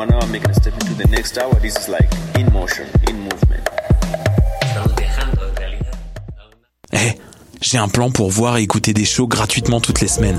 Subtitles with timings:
[0.00, 1.52] one hour, making a step into the next hour.
[1.60, 2.08] This is like
[2.38, 3.68] in motion, in movement.
[6.92, 7.12] Eh,
[7.60, 10.38] j'ai un plan pour voir et écouter des shows gratuitement toutes les semaines.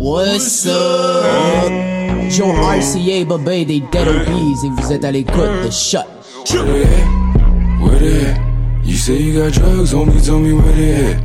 [0.00, 1.70] What's up?
[2.30, 5.98] Joe RCA, Bobé, des Dead Obies, et vous êtes à l'écoute de Shot.
[6.54, 7.82] Where they at?
[7.82, 8.40] Where they at?
[8.82, 11.20] You say you got drugs, homie, tell me where they at.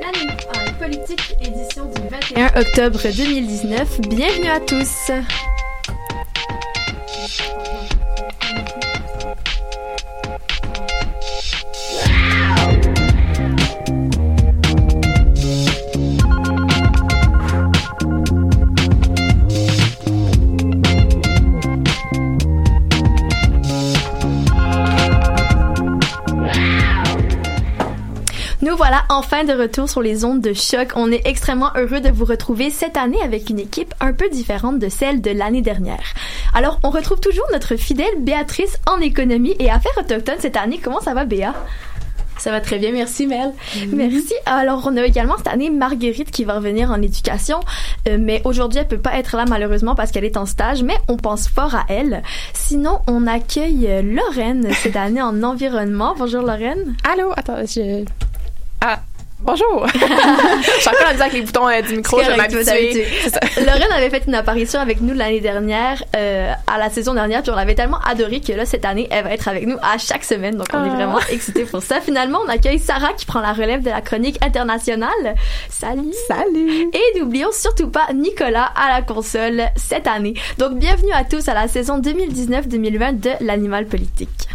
[0.00, 4.00] L'année politique édition du 21 octobre 2019.
[4.08, 5.12] Bienvenue à tous.
[29.48, 30.90] De retour sur les ondes de choc.
[30.94, 34.78] On est extrêmement heureux de vous retrouver cette année avec une équipe un peu différente
[34.78, 36.02] de celle de l'année dernière.
[36.54, 40.78] Alors, on retrouve toujours notre fidèle Béatrice en économie et affaires autochtones cette année.
[40.82, 41.54] Comment ça va, Béa?
[42.36, 43.52] Ça va très bien, merci Mel.
[43.90, 44.34] Merci.
[44.44, 47.58] Alors, on a également cette année Marguerite qui va revenir en éducation,
[48.06, 50.96] euh, mais aujourd'hui, elle peut pas être là malheureusement parce qu'elle est en stage, mais
[51.08, 52.22] on pense fort à elle.
[52.52, 56.14] Sinon, on accueille euh, Lorraine cette année en environnement.
[56.16, 56.94] Bonjour Lorraine.
[57.10, 58.04] Allô, attends, je...
[58.80, 59.00] Ah,
[59.40, 59.86] bonjour!
[59.94, 62.30] J'ai encore la misère avec les boutons euh, du micro, je.
[63.24, 63.40] C'est ça.
[63.60, 67.50] Lorraine avait fait une apparition avec nous l'année dernière, euh, à la saison dernière, puis
[67.50, 70.24] on l'avait tellement adorée que là, cette année, elle va être avec nous à chaque
[70.24, 70.56] semaine.
[70.56, 70.94] Donc, on est Ah.
[70.94, 72.00] vraiment excités pour ça.
[72.00, 75.08] Finalement, on accueille Sarah qui prend la relève de la chronique internationale.
[75.68, 76.12] Salut!
[76.26, 76.90] Salut!
[76.92, 80.34] Et n'oublions surtout pas Nicolas à la console cette année.
[80.58, 84.48] Donc, bienvenue à tous à la saison 2019-2020 de l'Animal Politique.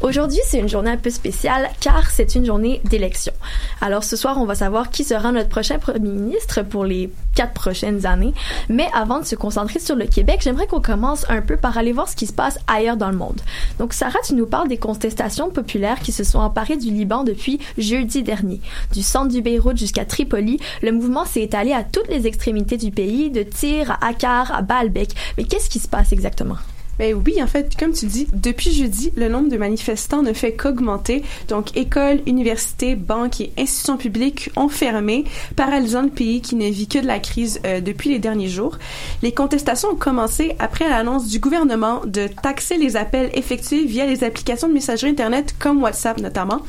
[0.00, 3.32] Aujourd'hui, c'est une journée un peu spéciale car c'est une journée d'élection.
[3.80, 7.52] Alors ce soir, on va savoir qui sera notre prochain premier ministre pour les quatre
[7.52, 8.34] prochaines années.
[8.68, 11.92] Mais avant de se concentrer sur le Québec, j'aimerais qu'on commence un peu par aller
[11.92, 13.40] voir ce qui se passe ailleurs dans le monde.
[13.78, 17.58] Donc Sarah, tu nous parles des contestations populaires qui se sont emparées du Liban depuis
[17.78, 18.60] jeudi dernier.
[18.92, 22.90] Du centre du Beyrouth jusqu'à Tripoli, le mouvement s'est étalé à toutes les extrémités du
[22.90, 25.10] pays, de Tyr à Akkar à Baalbek.
[25.38, 26.56] Mais qu'est-ce qui se passe exactement?
[26.98, 30.52] Ben oui, en fait, comme tu dis, depuis jeudi, le nombre de manifestants ne fait
[30.52, 31.22] qu'augmenter.
[31.48, 35.24] Donc, écoles, universités, banques et institutions publiques ont fermé,
[35.56, 38.78] paralysant le pays qui ne vit que de la crise euh, depuis les derniers jours.
[39.22, 44.22] Les contestations ont commencé après l'annonce du gouvernement de taxer les appels effectués via les
[44.22, 46.60] applications de messagerie Internet comme WhatsApp notamment.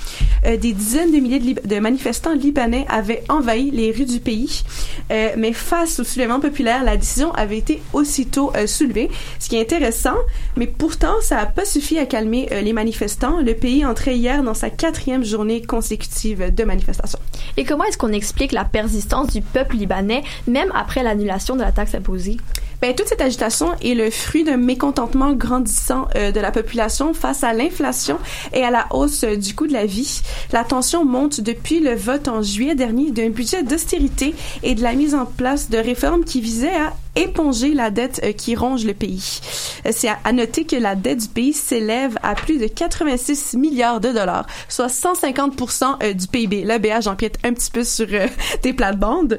[0.46, 4.64] Euh, des dizaines de milliers de, manifestants libanais avaient envahi les rues du pays.
[5.12, 9.10] Euh, mais face au soulèvement populaire, la décision avait été aussitôt soulevée,
[9.40, 10.13] ce qui est intéressant.
[10.56, 13.40] Mais pourtant, ça n'a pas suffi à calmer euh, les manifestants.
[13.40, 17.20] Le pays entrait hier dans sa quatrième journée consécutive de manifestation.
[17.58, 21.72] Et comment est-ce qu'on explique la persistance du peuple libanais même après l'annulation de la
[21.72, 22.38] taxe imposée?
[22.84, 27.46] Ben, toute cette agitation est le fruit d'un mécontentement grandissant euh, de la population face
[27.46, 28.20] à l'inflation
[28.52, 30.22] et à la hausse euh, du coût de la vie.
[30.52, 34.96] La tension monte depuis le vote en juillet dernier d'un budget d'austérité et de la
[34.96, 38.94] mise en place de réformes qui visaient à éponger la dette euh, qui ronge le
[38.94, 39.40] pays.
[39.86, 44.00] Euh, C'est à, noter que la dette du pays s'élève à plus de 86 milliards
[44.00, 45.62] de dollars, soit 150
[46.04, 46.64] euh, du PIB.
[46.64, 48.28] Là, Béa, j'empiète un petit peu sur euh,
[48.62, 49.38] tes plates-bandes.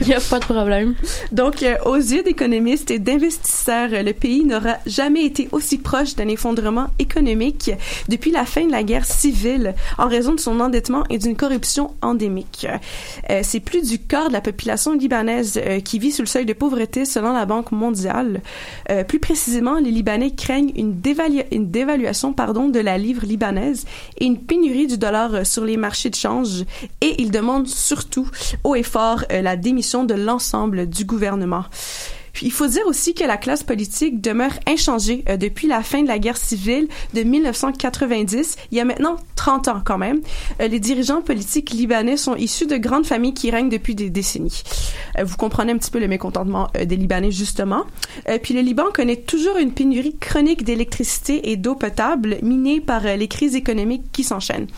[0.00, 0.94] Il y a pas de problème.
[1.32, 6.28] Donc, euh, aux yeux d'économistes et d'investisseurs, le pays n'aura jamais été aussi proche d'un
[6.28, 7.70] effondrement économique
[8.08, 11.94] depuis la fin de la guerre civile en raison de son endettement et d'une corruption
[12.02, 12.66] endémique.
[13.30, 16.52] Euh, C'est plus du quart de la population libanaise qui vit sous le seuil de
[16.52, 16.73] pauvreté
[17.04, 18.40] selon la Banque mondiale.
[18.90, 23.84] Euh, plus précisément, les Libanais craignent une, dévalu- une dévaluation pardon, de la livre libanaise
[24.18, 26.64] et une pénurie du dollar euh, sur les marchés de change
[27.00, 28.28] et ils demandent surtout
[28.64, 31.64] haut et fort euh, la démission de l'ensemble du gouvernement.
[32.42, 36.18] Il faut dire aussi que la classe politique demeure inchangée depuis la fin de la
[36.18, 38.56] guerre civile de 1990.
[38.72, 40.20] Il y a maintenant 30 ans quand même.
[40.62, 44.62] Euh, les dirigeants politiques libanais sont issus de grandes familles qui règnent depuis des décennies.
[45.18, 47.84] Euh, vous comprenez un petit peu le mécontentement euh, des Libanais justement.
[48.42, 53.28] Puis le Liban connaît toujours une pénurie chronique d'électricité et d'eau potable minée par les
[53.28, 54.68] crises économiques qui s'enchaînent.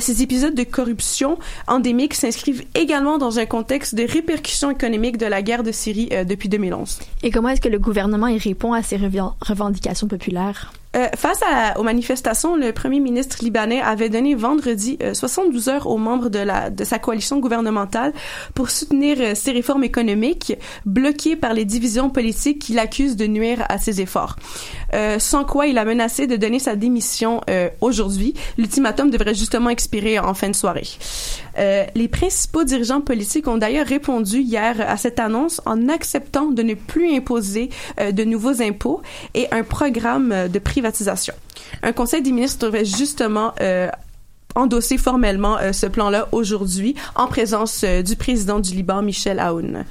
[0.00, 1.38] Ces épisodes de corruption
[1.68, 6.48] endémique s'inscrivent également dans un contexte de répercussions économiques de la guerre de Syrie depuis
[6.48, 6.98] 2011.
[7.22, 10.72] Et comment est-ce que le gouvernement y répond à ces revendications populaires?
[10.96, 11.40] Euh, face
[11.76, 16.84] aux manifestations, le premier ministre libanais avait donné vendredi euh, 72 heures aux membres de,
[16.84, 18.12] sa coalition gouvernementale
[18.54, 20.54] pour soutenir euh, ses réformes économiques
[20.86, 24.36] bloquées par les divisions politiques qui l'accusent de nuire à ses efforts.
[24.94, 28.34] Euh, sans quoi il a menacé de donner sa démission euh, aujourd'hui.
[28.56, 30.88] L'ultimatum devrait justement expirer en fin de soirée.
[31.58, 36.62] Euh, les principaux dirigeants politiques ont d'ailleurs répondu hier à cette annonce en acceptant de
[36.62, 37.70] ne plus imposer
[38.00, 39.02] euh, de nouveaux impôts
[39.34, 41.34] et un programme euh, de privatisation.
[41.82, 43.52] Un conseil des ministres devrait justement
[44.54, 49.84] endosser formellement ce plan-là aujourd'hui en présence du président du Liban, Michel Aoun.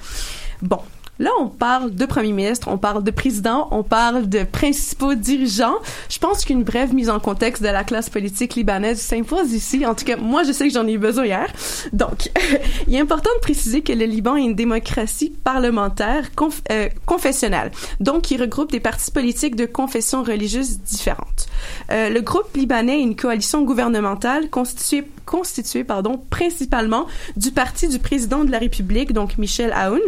[0.62, 0.80] Bon.
[1.20, 5.76] Là, on parle de premier ministre, on parle de président, on parle de principaux dirigeants.
[6.10, 9.86] Je pense qu'une brève mise en contexte de la classe politique libanaise s'impose ici.
[9.86, 11.48] En tout cas, moi, je sais que j'en ai eu besoin hier.
[11.94, 12.30] Donc,
[12.88, 16.30] il est important de préciser que le Liban est une démocratie parlementaire
[16.72, 21.48] euh, confessionnelle, donc qui regroupe des partis politiques de confessions religieuses différentes.
[21.92, 28.00] Euh, le groupe libanais est une coalition gouvernementale constituée constituée pardon principalement du parti du
[28.00, 30.02] président de la République donc Michel Aoun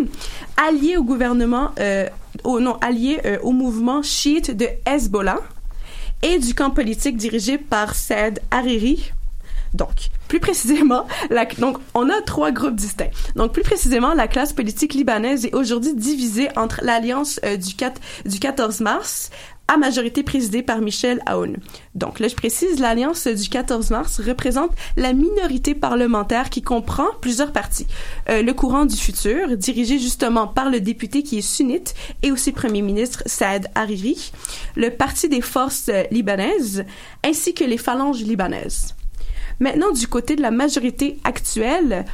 [0.57, 2.07] allié au gouvernement euh,
[2.43, 5.39] au non allié euh, au mouvement chiite de Hezbollah
[6.23, 9.11] et du camp politique dirigé par Saad Hariri
[9.73, 13.11] donc, plus précisément, la, donc, on a trois groupes distincts.
[13.35, 17.99] Donc, plus précisément, la classe politique libanaise est aujourd'hui divisée entre l'alliance euh, du, 4,
[18.25, 19.29] du 14 mars,
[19.67, 21.57] à majorité présidée par Michel Aoun.
[21.93, 27.51] Donc, là, je précise, l'alliance du 14 mars représente la minorité parlementaire qui comprend plusieurs
[27.51, 27.85] partis.
[28.29, 31.93] Euh, le courant du futur, dirigé justement par le député qui est sunnite
[32.23, 34.31] et aussi premier ministre Saad Hariri,
[34.75, 36.83] le Parti des forces euh, libanaises,
[37.23, 38.95] ainsi que les phalanges libanaises.
[39.59, 42.05] Maintenant, du côté de la majorité actuelle,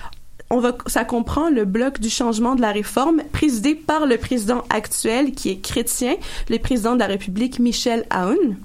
[0.49, 4.63] on va, ça comprend le bloc du changement de la réforme présidé par le président
[4.69, 6.15] actuel qui est chrétien,
[6.49, 8.57] le président de la République Michel Aoun,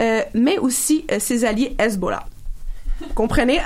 [0.00, 2.24] euh, mais aussi euh, ses alliés Hezbollah.
[3.14, 3.60] Comprenez?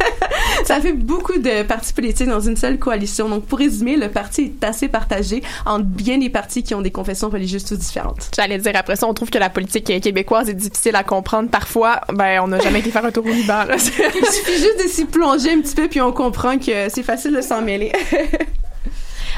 [0.64, 3.28] ça fait beaucoup de partis politiques dans une seule coalition.
[3.28, 6.90] Donc, pour résumer, le parti est assez partagé entre bien des partis qui ont des
[6.90, 8.30] confessions religieuses toutes différentes.
[8.34, 11.50] J'allais dire, après ça, on trouve que la politique québécoise est difficile à comprendre.
[11.50, 13.64] Parfois, ben, on n'a jamais été faire un tour au Liban.
[13.74, 17.34] Il suffit juste de s'y plonger un petit peu, puis on comprend que c'est facile
[17.34, 17.92] de s'en mêler.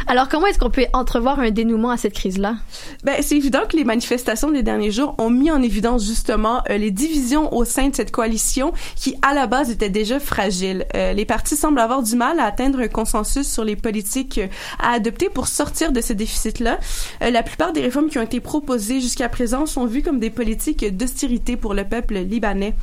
[0.06, 2.56] Alors, comment est-ce qu'on peut entrevoir un dénouement à cette crise-là?
[3.04, 6.78] Ben, c'est évident que les manifestations des derniers jours ont mis en évidence justement euh,
[6.78, 10.86] les divisions au sein de cette coalition qui, à la base, étaient déjà fragiles.
[10.94, 14.48] Euh, les partis semblent avoir du mal à atteindre un consensus sur les politiques euh,
[14.78, 16.78] à adopter pour sortir de ce déficit-là.
[17.20, 20.96] La plupart des réformes qui ont été proposées jusqu'à présent sont vues comme des politiques
[20.96, 22.74] d'austérité pour le peuple libanais.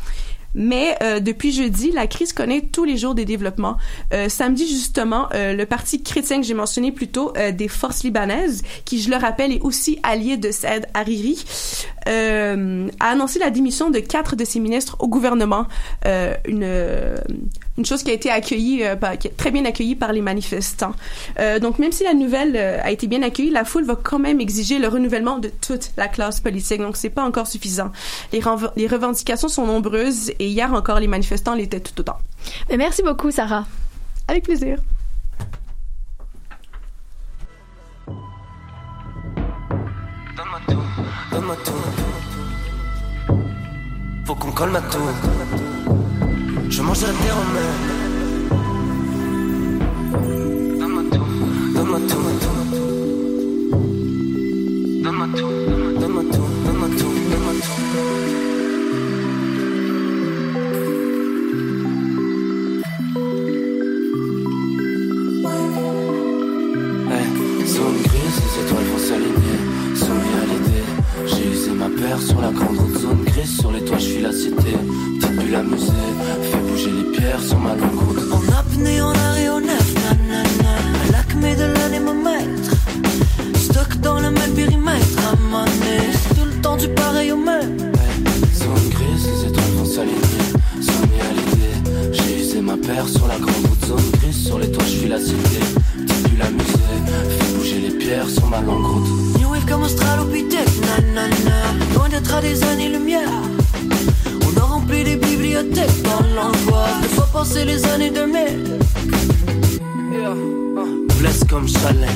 [0.55, 3.77] Mais euh, depuis jeudi, la crise connaît tous les jours des développements.
[4.13, 8.03] Euh, samedi, justement, euh, le parti chrétien que j'ai mentionné plus tôt, euh, des forces
[8.03, 11.43] libanaises, qui, je le rappelle, est aussi allié de Saad Hariri,
[12.07, 15.67] euh, a annoncé la démission de quatre de ses ministres au gouvernement.
[16.05, 17.17] Euh, une,
[17.77, 20.22] une chose qui a été accueillie, euh, par- qui est très bien accueillie par les
[20.22, 20.94] manifestants.
[21.39, 24.20] Euh, donc, même si la nouvelle euh, a été bien accueillie, la foule va quand
[24.20, 26.82] même exiger le renouvellement de toute la classe politique.
[26.82, 27.91] Donc, c'est pas encore suffisant.
[28.32, 28.39] Les,
[28.88, 32.17] revendications sont nombreuses et hier encore, les manifestants l'étaient tout autant.
[32.70, 33.65] Mais merci beaucoup, Sarah.
[34.27, 34.77] Avec plaisir.
[41.32, 41.74] Donne-moi tout.
[44.25, 45.12] Faut qu'on colle ma tour.
[46.85, 47.35] Je mange la mer.
[55.35, 55.49] Tout,
[55.99, 57.75] donne-moi tout, donne-moi tout, donne-moi tout.
[67.11, 67.25] Hey,
[67.65, 69.57] zone grise, les étoiles vont s'aligner.
[70.05, 70.85] À l'idée,
[71.25, 72.77] j'ai usé ma paire sur la grande.
[72.95, 74.77] Zone grise, sur les toits, je suis la cité.
[75.45, 75.91] Petite bulle amusée,
[76.41, 78.19] fais bouger les pierres sur ma longue route.
[78.31, 80.73] En apnée, en arrêt au neuf, nanana.
[81.11, 82.71] L'acmé de l'anémomètre.
[83.55, 85.97] Stock dans le même périmètre, ramené.
[86.13, 87.77] C'est tout le temps du pareil au même.
[88.55, 90.17] Zone grise, les étoiles vont s'aligner.
[90.81, 93.85] Soumis à l'idée, j'ai usé ma paire sur la grande route.
[93.85, 95.59] Zone grise, sur les toits, je suis la cité.
[96.07, 99.39] Petite bulle amusée, fais bouger les pierres sur ma longue route.
[99.39, 101.27] New Wave comme Australopithèque, nanana.
[101.93, 103.29] Loin d'être à des années-lumière.
[105.55, 107.01] Dans l'angoisse.
[107.01, 108.77] Ne faut passer les années 2000.
[111.17, 112.09] Blesse comme chalet.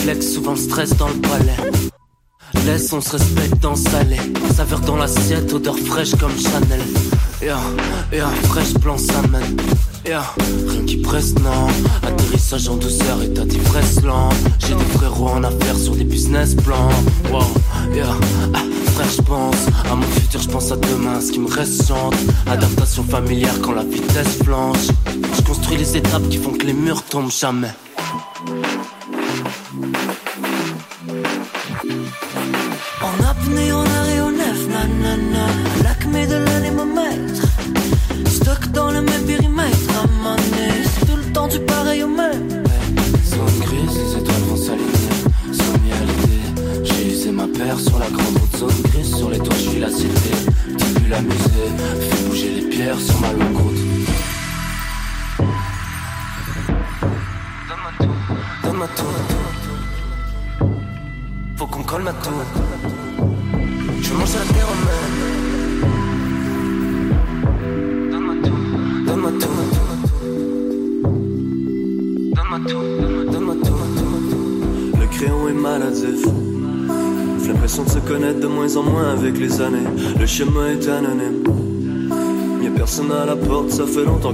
[0.00, 1.56] Flex souvent stress dans le palais.
[2.66, 4.16] Laisse, on se respecte dans le salé.
[4.54, 6.82] Saveur dans l'assiette, odeur fraîche comme Chanel.
[7.40, 7.58] Yeah,
[8.12, 9.56] yeah, fraîche blanc s'amène.
[10.04, 10.24] Yeah,
[10.68, 11.68] rien qui presse, non.
[12.06, 14.28] Atterrissage en douceur et t'as d'ivresse lent.
[14.58, 16.90] J'ai des frérots en affaires sur des business plans.
[17.32, 17.44] Wow,
[17.94, 18.14] yeah,
[18.52, 21.20] ah, frère, je pense à mon futur, je pense à demain.
[21.20, 21.92] Ce qui me reste.
[22.46, 24.88] Adaptation familière quand la vitesse flanche.
[25.36, 27.72] Je construis les étapes qui font que les murs tombent jamais.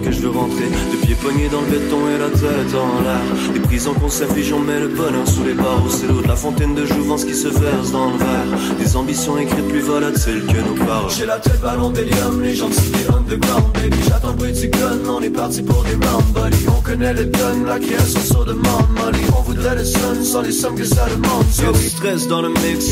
[0.02, 0.68] Que je veux rentrer.
[0.92, 3.52] De pieds pognés dans le béton et la tête en l'air.
[3.52, 5.88] Des prisons qu'on s'inflige, on met le bonheur sous les barreaux.
[5.88, 8.76] C'est l'eau de la fontaine de jouvence qui se verse dans le verre.
[8.78, 11.10] Des ambitions écrites plus volatiles que nos paroles.
[11.16, 12.74] J'ai la tête ballon d'hélium, les gens de
[13.14, 13.96] underground, baby.
[14.08, 16.64] J'attends le bruit du gun, on est parti pour des round buddy.
[16.68, 19.18] On connaît le gun, la création sur demande, money.
[19.38, 21.44] On voudrait le sun sans les sommes que ça demande.
[21.62, 22.90] Y'a du stress dans le mix?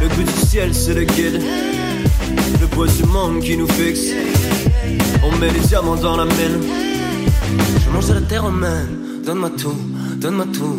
[0.00, 1.40] Le goût du ciel, c'est le guide.
[2.60, 4.10] Le poids du monde qui nous fixe.
[5.42, 6.60] On met les diamants dans la mine.
[7.84, 8.86] Je mange la terre en main,
[9.26, 9.74] donne-moi tout,
[10.18, 10.78] donne-moi tout.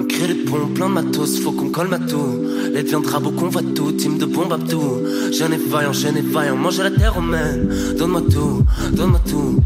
[0.00, 2.44] On crée des ponts, plein de matos, faut qu'on colle ma tout.
[2.74, 5.02] Les viendra beaucoup, on voit tout, team de bombe à tout.
[5.30, 7.58] Jeune et vaillant, jeune et vaillant, mange la terre en main,
[7.96, 9.62] donne-moi tout, donne-moi tout.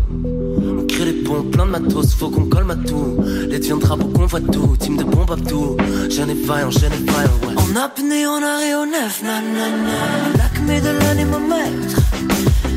[0.82, 3.16] On crée des ponts, plein de matos, faut qu'on colle ma tout.
[3.48, 5.78] Les viendra beaucoup, on voit tout, team de bombe à tout.
[6.10, 7.54] Jeune et vaillant, jeune et vaillant, ouais.
[7.56, 9.96] En apnée, en arrêt au neuf, nanana.
[10.36, 12.00] L'acmé de l'anémomètre.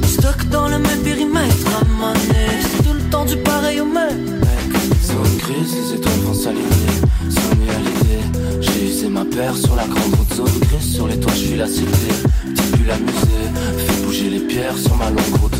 [0.05, 0.79] Stock dans le
[9.37, 10.33] ma sur la grande route.
[10.33, 12.07] Zone grise, sur les toits, je suis la cité.
[12.55, 15.53] Petite bulle amusée, fais bouger les pierres sur ma longue route.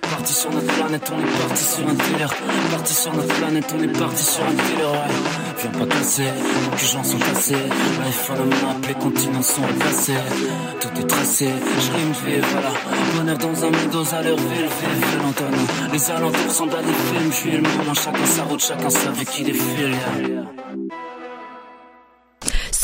[0.00, 2.34] Parti sur notre planète, on est parti sur un délire.
[2.70, 4.92] Parti sur notre planète, on est parti sur un délire.
[4.92, 5.60] Ouais.
[5.60, 7.54] Viens pas casser, les gens sont cassés.
[7.54, 10.12] Life on a map, les continents sont effacés.
[10.80, 12.72] Tout est tracé, je rime, vie, voilà.
[13.16, 15.92] Bonheur dans un monde allures, ville, ville, ville, Antonin.
[15.92, 19.10] Les alentours sont dans des films, je suis le moment, chacun sa route, chacun sa
[19.10, 19.96] vie qui défile.
[20.28, 20.65] yeah.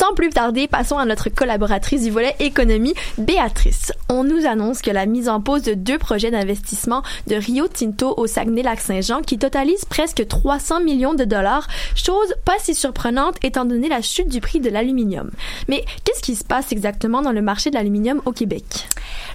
[0.03, 3.93] Sans plus tarder, passons à notre collaboratrice du volet économie, Béatrice.
[4.09, 8.13] On nous annonce que la mise en pause de deux projets d'investissement de Rio Tinto
[8.17, 13.87] au Saguenay-Lac-Saint-Jean qui totalisent presque 300 millions de dollars, chose pas si surprenante étant donné
[13.87, 15.31] la chute du prix de l'aluminium.
[15.69, 18.65] Mais qu'est-ce qui se passe exactement dans le marché de l'aluminium au Québec?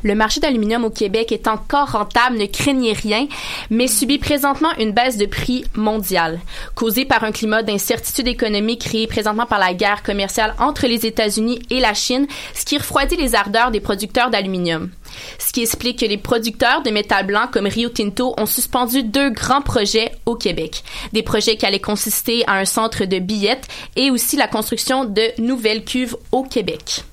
[0.02, 3.26] Le marché d'aluminium au Québec est encore rentable, ne craignez rien,
[3.70, 6.40] mais subit présentement une baisse de prix mondiale,
[6.74, 11.60] causée par un climat d'incertitude économique créé présentement par la guerre commerciale entre les États-Unis
[11.70, 14.90] et la Chine, ce qui refroidit les ardeurs des producteurs d'aluminium.
[15.38, 19.30] Ce qui explique que les producteurs de métal blanc comme Rio Tinto ont suspendu deux
[19.30, 20.84] grands projets au Québec.
[21.12, 25.22] Des projets qui allaient consister à un centre de billettes et aussi la construction de
[25.38, 27.04] nouvelles cuves au Québec.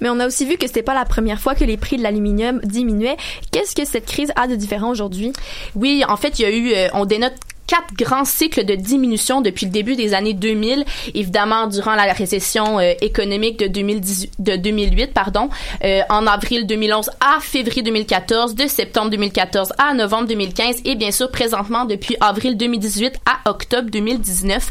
[0.00, 2.02] Mais on a aussi vu que c'était pas la première fois que les prix de
[2.02, 3.16] l'aluminium diminuaient.
[3.50, 5.32] Qu'est-ce que cette crise a de différent aujourd'hui?
[5.74, 7.34] Oui, en fait, il y a eu, euh, on dénote
[7.70, 10.84] quatre grands cycles de diminution depuis le début des années 2000,
[11.14, 15.50] évidemment durant la récession euh, économique de, 2018, de 2008, pardon,
[15.84, 21.12] euh, en avril 2011 à février 2014, de septembre 2014 à novembre 2015 et bien
[21.12, 24.68] sûr présentement depuis avril 2018 à octobre 2019.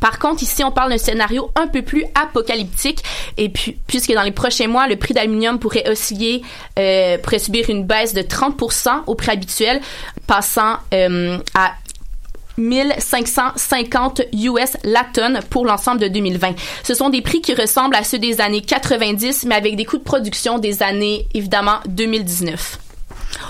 [0.00, 3.02] Par contre, ici, on parle d'un scénario un peu plus apocalyptique
[3.36, 6.40] et puis, puisque dans les prochains mois, le prix d'aluminium pourrait osciller,
[6.78, 9.82] euh, pourrait subir une baisse de 30% au prix habituel,
[10.26, 10.76] passant
[11.54, 11.72] à
[12.58, 16.54] 1550 US la tonne pour l'ensemble de 2020.
[16.82, 19.98] Ce sont des prix qui ressemblent à ceux des années 90, mais avec des coûts
[19.98, 22.78] de production des années, évidemment, 2019.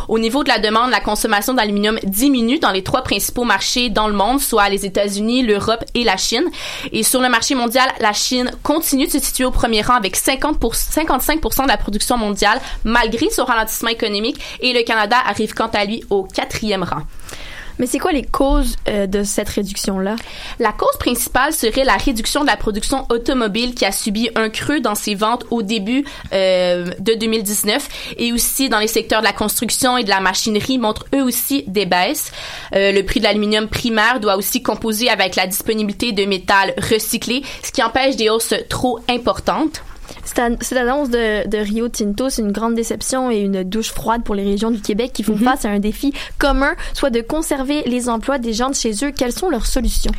[0.08, 4.08] Au niveau de la demande, la consommation d'aluminium diminue dans les trois principaux marchés dans
[4.08, 6.44] le monde, soit les États-Unis, l'Europe et la Chine.
[6.92, 10.16] Et sur le marché mondial, la Chine continue de se situer au premier rang avec
[10.16, 15.54] 50 pour, 55% de la production mondiale malgré son ralentissement économique et le Canada arrive
[15.54, 17.02] quant à lui au quatrième rang.
[17.78, 20.16] Mais c'est quoi les causes euh, de cette réduction-là?
[20.58, 24.80] La cause principale serait la réduction de la production automobile qui a subi un creux
[24.80, 29.32] dans ses ventes au début euh, de 2019 et aussi dans les secteurs de la
[29.32, 32.32] construction et de la machinerie montrent eux aussi des baisses.
[32.74, 37.42] Euh, le prix de l'aluminium primaire doit aussi composer avec la disponibilité de métal recyclé,
[37.62, 39.82] ce qui empêche des hausses trop importantes.
[40.60, 44.34] Cette annonce de, de, Rio Tinto, c'est une grande déception et une douche froide pour
[44.34, 45.44] les régions du Québec qui font Mhm.
[45.44, 49.10] face à un défi commun, soit de conserver les emplois des gens de chez eux.
[49.10, 50.12] Quelles sont leurs solutions?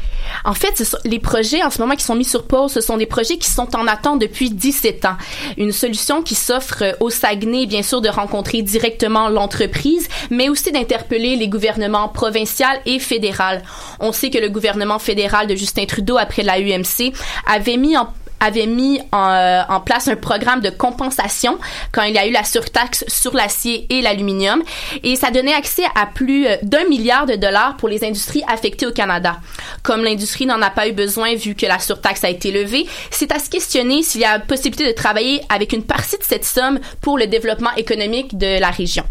[0.46, 2.82] En fait, ce sont- les projets en ce moment qui sont mis sur pause, ce
[2.82, 5.16] sont des projets qui sont en attente depuis 17 ans.
[5.58, 10.72] Une solution qui s'offre euh, au Saguenay, bien sûr, de rencontrer directement l'entreprise, mais aussi
[10.72, 13.62] d'interpeller les gouvernements provincial et fédéral.
[14.00, 17.14] On sait que le gouvernement fédéral de Justin Trudeau, après la UMC,
[17.48, 18.08] avait mis en
[18.40, 21.58] avait mis en, euh, en place un programme de compensation
[21.92, 24.62] quand il y a eu la surtaxe sur l'acier et l'aluminium
[25.04, 28.88] et ça donnait accès à plus euh, d'un milliard de dollars pour les industries affectées
[28.88, 29.38] au Canada.
[29.84, 33.32] Comme l'industrie n'en a pas eu besoin vu que la surtaxe a été levée, c'est
[33.32, 36.80] à se questionner s'il y a possibilité de travailler avec une partie de cette somme
[37.02, 39.04] pour le développement économique de la région.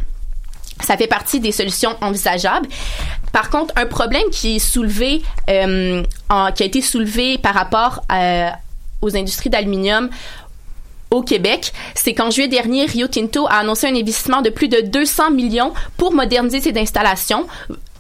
[0.81, 2.69] Ça fait partie des solutions envisageables.
[3.33, 6.03] Par contre, un problème qui est soulevé, euh,
[6.55, 8.53] qui a été soulevé par rapport à,
[9.03, 10.11] aux industries d'aluminium
[11.11, 14.83] au Québec, c'est qu'en juillet dernier, Rio Tinto a annoncé un investissement de plus de
[14.83, 17.47] 200 millions pour moderniser ses installations.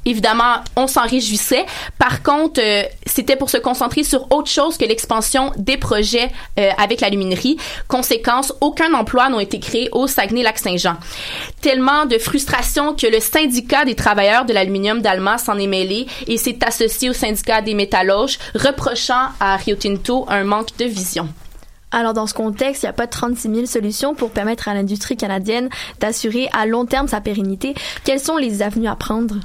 [0.08, 1.66] Évidemment, on s'en réjouissait.
[1.98, 6.70] Par contre, euh, c'était pour se concentrer sur autre chose que l'expansion des projets euh,
[6.78, 7.58] avec l'aluminerie.
[7.88, 10.96] Conséquence, aucun emploi n'a été créé au Saguenay-Lac-Saint-Jean.
[11.60, 16.38] Tellement de frustration que le syndicat des travailleurs de l'aluminium d'Alma s'en est mêlé et
[16.38, 21.28] s'est associé au syndicat des métallurges, reprochant à Rio Tinto un manque de vision.
[21.90, 25.18] Alors, dans ce contexte, il n'y a pas 36 000 solutions pour permettre à l'industrie
[25.18, 25.68] canadienne
[26.00, 27.74] d'assurer à long terme sa pérennité.
[28.04, 29.36] Quelles sont les avenues à prendre?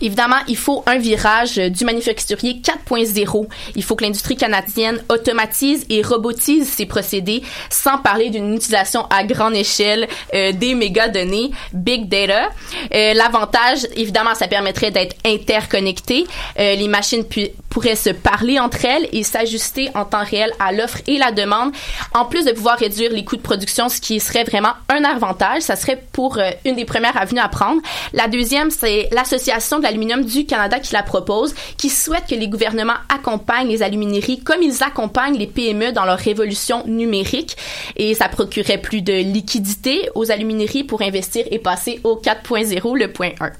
[0.00, 3.48] Évidemment, il faut un virage euh, du manufacturier 4.0.
[3.74, 9.24] Il faut que l'industrie canadienne automatise et robotise ses procédés, sans parler d'une utilisation à
[9.24, 12.48] grande échelle euh, des mégadonnées, big data.
[12.94, 16.26] Euh, L'avantage, évidemment, ça permettrait d'être interconnecté.
[16.58, 17.24] Euh, les machines
[17.68, 21.72] pourraient se parler entre elles et s'ajuster en temps réel à l'offre et la demande,
[22.14, 25.62] en plus de pouvoir réduire les coûts de production, ce qui serait vraiment un avantage.
[25.62, 27.80] Ça serait pour une des premières avenues à prendre.
[28.12, 32.48] La deuxième, c'est l'association de l'aluminium du Canada qui la propose, qui souhaite que les
[32.48, 37.56] gouvernements accompagnent les alumineries comme ils accompagnent les PME dans leur révolution numérique.
[37.96, 43.12] Et ça procurerait plus de liquidité aux alumineries pour investir et passer au 4.0, le
[43.12, 43.50] point 1.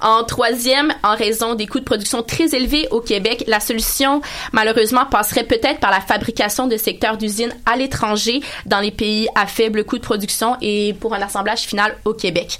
[0.00, 5.04] En troisième, en raison des coûts de production très élevés au Québec, la solution, malheureusement,
[5.06, 9.84] passerait peut-être par la fabrication de secteurs d'usines à l'étranger dans les pays à faible
[9.84, 12.58] coût de production et pour un assemblage final au Québec.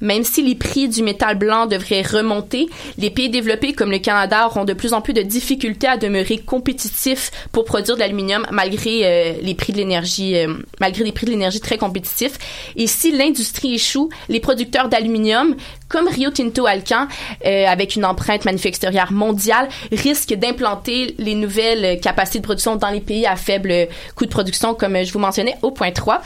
[0.00, 2.55] Même si les prix du métal blanc devraient remonter,
[2.98, 6.38] les pays développés comme le Canada auront de plus en plus de difficultés à demeurer
[6.38, 11.26] compétitifs pour produire de l'aluminium malgré euh, les prix de l'énergie, euh, malgré des prix
[11.26, 12.38] de l'énergie très compétitifs.
[12.76, 15.56] Et si l'industrie échoue, les producteurs d'aluminium,
[15.88, 17.06] comme Rio Tinto Alcan,
[17.44, 23.00] euh, avec une empreinte manufacturière mondiale, risquent d'implanter les nouvelles capacités de production dans les
[23.00, 26.22] pays à faible coût de production, comme je vous mentionnais au point 3,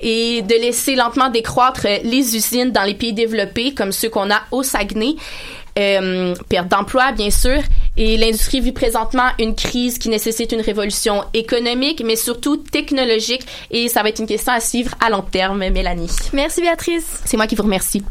[0.00, 4.42] et de laisser lentement décroître les usines dans les pays développés, comme ceux qu'on a
[4.50, 5.16] au Saguenay.
[5.78, 7.58] Euh, perte d'emploi, bien sûr,
[7.96, 13.88] et l'industrie vit présentement une crise qui nécessite une révolution économique, mais surtout technologique, et
[13.88, 16.10] ça va être une question à suivre à long terme, Mélanie.
[16.32, 17.20] Merci, Béatrice.
[17.24, 18.02] C'est moi qui vous remercie.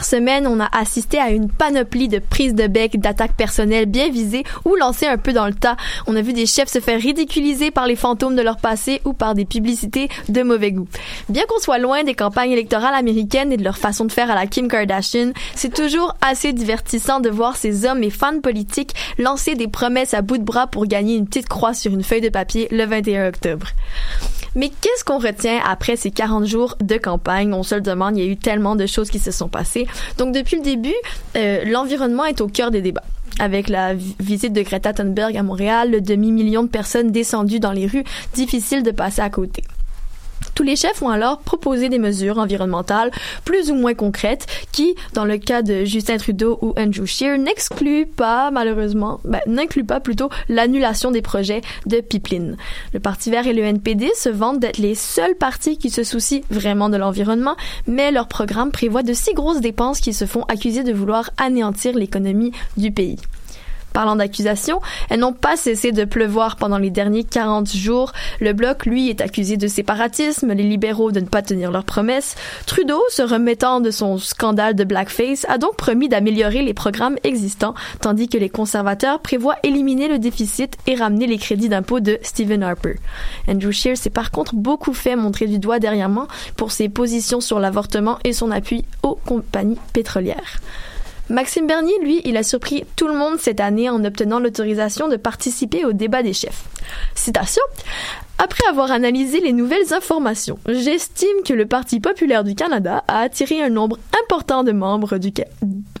[0.00, 4.44] Dernières on a assisté à une panoplie de prises de bec, d'attaques personnelles bien visées
[4.64, 5.76] ou lancées un peu dans le tas.
[6.06, 9.12] On a vu des chefs se faire ridiculiser par les fantômes de leur passé ou
[9.12, 10.86] par des publicités de mauvais goût.
[11.28, 14.34] Bien qu'on soit loin des campagnes électorales américaines et de leur façon de faire à
[14.34, 19.54] la Kim Kardashian, c'est toujours assez divertissant de voir ces hommes et fans politiques lancer
[19.54, 22.28] des promesses à bout de bras pour gagner une petite croix sur une feuille de
[22.28, 23.68] papier le 21 octobre.
[24.56, 27.52] Mais qu'est-ce qu'on retient après ces 40 jours de campagne?
[27.52, 29.86] On se le demande, il y a eu tellement de choses qui se sont passées.
[30.16, 30.94] Donc, depuis le début,
[31.36, 33.04] euh, l'environnement est au cœur des débats
[33.38, 37.86] avec la visite de Greta Thunberg à Montréal, le demi-million de personnes descendues dans les
[37.86, 39.62] rues, difficile de passer à côté.
[40.56, 43.10] Tous les chefs ont alors proposé des mesures environnementales
[43.44, 48.06] plus ou moins concrètes qui, dans le cas de Justin Trudeau ou Andrew Scheer, n'excluent
[48.06, 52.56] pas, malheureusement, ben, n'incluent pas plutôt l'annulation des projets de pipeline.
[52.94, 56.40] Le Parti vert et le NPD se vantent d'être les seuls partis qui se soucient
[56.50, 60.84] vraiment de l'environnement, mais leur programme prévoit de si grosses dépenses qu'ils se font accuser
[60.84, 63.18] de vouloir anéantir l'économie du pays.
[63.96, 68.12] Parlant d'accusations, elles n'ont pas cessé de pleuvoir pendant les derniers 40 jours.
[68.40, 72.34] Le Bloc, lui, est accusé de séparatisme, les libéraux de ne pas tenir leurs promesses.
[72.66, 77.72] Trudeau, se remettant de son scandale de blackface, a donc promis d'améliorer les programmes existants,
[78.02, 82.62] tandis que les conservateurs prévoient éliminer le déficit et ramener les crédits d'impôt de Stephen
[82.62, 82.96] Harper.
[83.48, 86.28] Andrew Scheer s'est par contre beaucoup fait montrer du doigt dernièrement
[86.58, 90.60] pour ses positions sur l'avortement et son appui aux compagnies pétrolières.
[91.28, 95.16] Maxime Bernier, lui, il a surpris tout le monde cette année en obtenant l'autorisation de
[95.16, 96.64] participer au débat des chefs.
[97.16, 97.62] Citation.
[98.38, 103.60] Après avoir analysé les nouvelles informations, j'estime que le Parti populaire du Canada a attiré
[103.60, 105.18] un nombre important de membres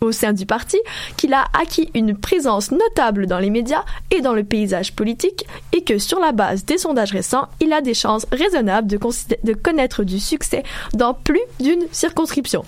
[0.00, 0.76] au sein du parti,
[1.16, 5.82] qu'il a acquis une présence notable dans les médias et dans le paysage politique, et
[5.82, 10.20] que sur la base des sondages récents, il a des chances raisonnables de connaître du
[10.20, 10.62] succès
[10.92, 12.64] dans plus d'une circonscription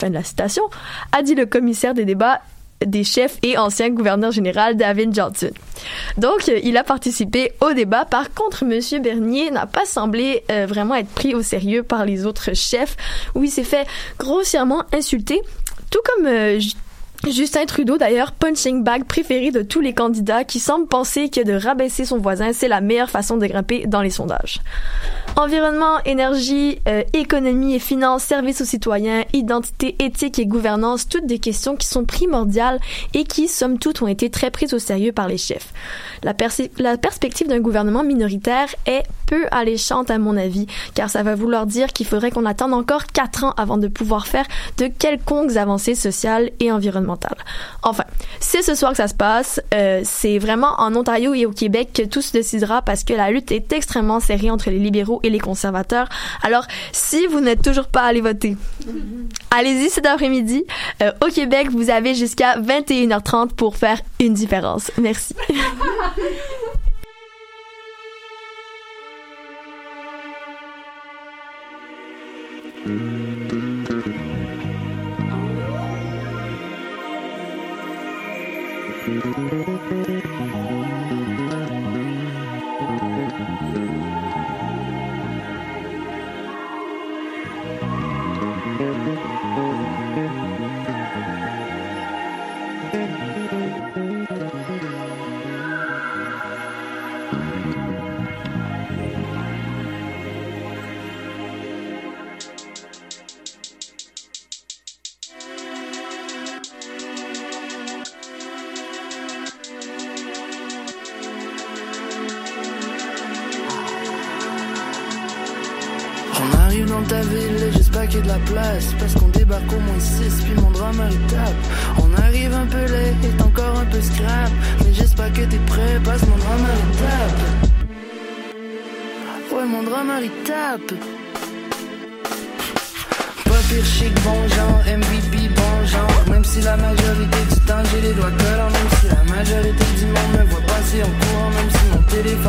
[0.00, 0.64] fin de la citation,
[1.12, 2.40] a dit le commissaire des débats
[2.84, 5.50] des chefs et ancien gouverneur général David Johnson.
[6.16, 8.04] Donc, euh, il a participé au débat.
[8.04, 12.26] Par contre, Monsieur Bernier n'a pas semblé euh, vraiment être pris au sérieux par les
[12.26, 12.96] autres chefs,
[13.34, 13.86] où il s'est fait
[14.18, 15.40] grossièrement insulter,
[15.90, 16.58] tout comme euh,
[17.28, 21.52] Justin Trudeau, d'ailleurs, punching bag préféré de tous les candidats qui semble penser que de
[21.52, 24.60] rabaisser son voisin, c'est la meilleure façon de grimper dans les sondages.
[25.36, 31.38] Environnement, énergie, euh, économie et finances, services aux citoyens, identité, éthique et gouvernance, toutes des
[31.38, 32.80] questions qui sont primordiales
[33.12, 35.74] et qui, somme toute, ont été très prises au sérieux par les chefs.
[36.22, 36.34] La,
[36.78, 41.66] la perspective d'un gouvernement minoritaire est peu alléchante à mon avis, car ça va vouloir
[41.66, 44.46] dire qu'il faudrait qu'on attende encore quatre ans avant de pouvoir faire
[44.78, 47.09] de quelconques avancées sociales et environnementales.
[47.82, 48.04] Enfin,
[48.40, 49.60] c'est ce soir que ça se passe.
[49.74, 53.30] Euh, c'est vraiment en Ontario et au Québec que tout se décidera parce que la
[53.30, 56.08] lutte est extrêmement serrée entre les libéraux et les conservateurs.
[56.42, 58.56] Alors, si vous n'êtes toujours pas allé voter,
[59.50, 60.64] allez-y cet après-midi.
[61.02, 64.90] Euh, au Québec, vous avez jusqu'à 21h30 pour faire une différence.
[64.98, 65.34] Merci.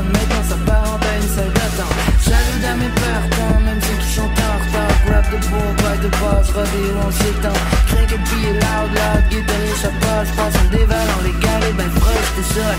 [0.02, 1.96] téléphone maintenant s'apparente à une salle d'attente.
[2.24, 4.96] J'ajoute à mes peurs, même ceux qui sont en retard.
[5.06, 7.60] Grab the ball, ride the boss, rodéo on s'étend.
[7.88, 12.30] Crank it, be loud, loud, guitariste, ça passe, passe en dévalant les gars, ben proche,
[12.36, 12.78] t'es sur la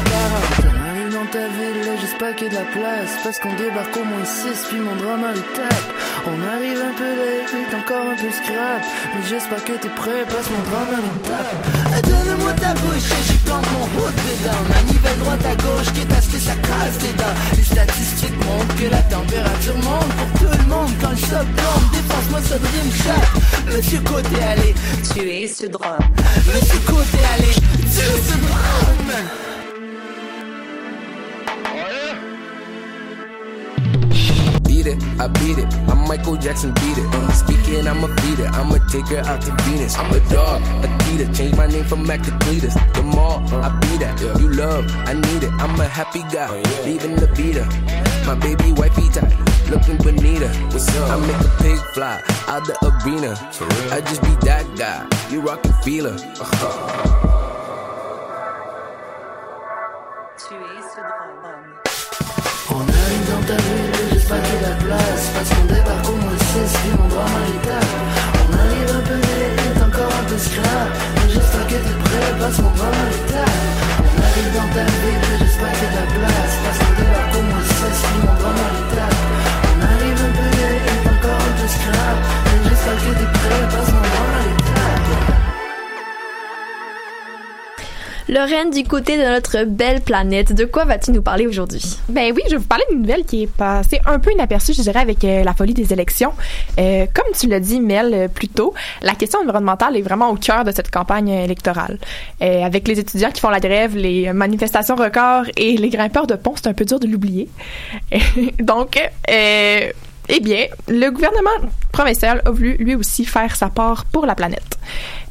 [0.64, 1.12] 40.
[1.12, 1.81] dans ta ville,
[2.22, 3.18] de la place.
[3.24, 5.90] Parce qu'on débarque au moins 6, puis mon drama il tape.
[6.30, 8.82] On arrive un peu late, encore un peu scrap.
[9.12, 12.06] Mais j'espère que t'es prêt, parce que mon drama il tape.
[12.06, 14.62] Donne-moi ta bouche, et j'y plante mon hood dedans.
[14.70, 17.36] Manivelle droite à gauche, quitte à ce que ça casse tes dents.
[17.56, 21.86] Les statistiques montrent que la température monte pour tout le monde quand le choc tombe.
[21.90, 23.26] Défense-moi ça dream shot.
[23.66, 24.74] Monsieur Côté, allez,
[25.10, 26.06] tuez ce drame.
[26.46, 27.54] Monsieur Côté, allez,
[27.90, 29.51] tuez ce drame.
[34.92, 35.66] It, I beat it.
[35.88, 37.06] I'm Michael Jackson, beat it.
[37.14, 38.50] Uh, speaking, I'ma beat it.
[38.52, 39.96] I'ma take her out to Venus.
[39.96, 41.32] I'm a dog, a Tita.
[41.32, 42.74] Change my name from Mac to Cletus.
[42.94, 44.20] The mall, I be that.
[44.40, 45.52] You love, I need it.
[45.58, 47.66] I'm a happy guy, leaving the beater.
[48.26, 49.34] My baby wifey tight,
[49.70, 50.48] looking bonita.
[50.70, 51.10] What's up?
[51.10, 53.32] I make a pig fly out the arena.
[53.92, 55.06] I just be that guy.
[55.30, 56.16] You rockin' feeler.
[61.42, 61.81] On
[64.80, 67.84] Parce qu'on débarque au moins 6, puis mon drama il tape.
[68.40, 70.88] On arrive un peu late, encore un peu scrap.
[71.16, 73.50] Mais j'espère que t'es prêt, parce drama il tape.
[74.00, 75.31] On arrive dans ta ville,
[88.32, 91.98] Lorraine, du côté de notre belle planète, de quoi vas-tu nous parler aujourd'hui?
[92.08, 94.80] Ben oui, je vais vous parler d'une nouvelle qui est passée un peu inaperçue, je
[94.80, 96.32] dirais, avec euh, la folie des élections.
[96.80, 100.36] Euh, comme tu l'as dit, Mel, euh, plus tôt, la question environnementale est vraiment au
[100.36, 101.98] cœur de cette campagne électorale.
[102.40, 106.54] Avec les étudiants qui font la grève, les manifestations records et les grimpeurs de pont,
[106.56, 107.50] c'est un peu dur de l'oublier.
[108.60, 111.50] Donc, eh bien, le gouvernement
[111.92, 114.78] provincial a voulu lui aussi faire sa part pour la planète.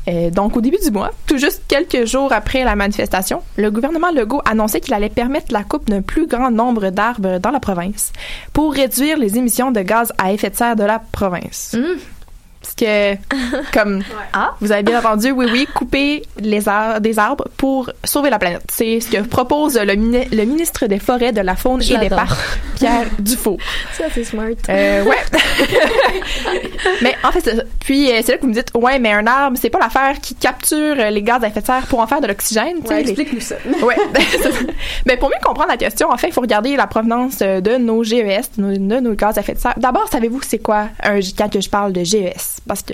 [0.08, 4.12] Euh, donc, au début du mois, tout juste quelques jours après la manifestation, le gouvernement
[4.12, 8.12] Legault annonçait qu'il allait permettre la coupe d'un plus grand nombre d'arbres dans la province
[8.54, 11.76] pour réduire les émissions de gaz à effet de serre de la province.
[12.62, 13.16] Parce que,
[13.74, 14.04] comme
[14.60, 18.62] vous avez bien entendu, oui, oui, couper les ar- des arbres pour sauver la planète.
[18.72, 22.10] C'est ce que propose le, mini- le ministre des Forêts, de la Faune et des.
[22.10, 22.38] Parcs,
[22.76, 23.58] Pierre Dufault.
[23.98, 24.46] Ça, c'est smart.
[24.70, 25.18] Euh, ouais.
[27.02, 27.64] mais en fait, c'est ça.
[27.80, 30.20] puis euh, c'est là que vous me dites, ouais, mais un arbre, c'est pas l'affaire
[30.22, 32.78] qui capture euh, les gaz à effet de serre pour en faire de l'oxygène.
[32.88, 33.56] Ouais, les- explique-nous ça.
[33.84, 33.96] Ouais.
[35.06, 38.04] mais pour mieux comprendre la question, en fait, il faut regarder la provenance de nos
[38.04, 39.74] GES, de nos, de nos gaz à effet de serre.
[39.78, 42.94] D'abord, savez-vous c'est quoi un quand que je parle de GES Parce que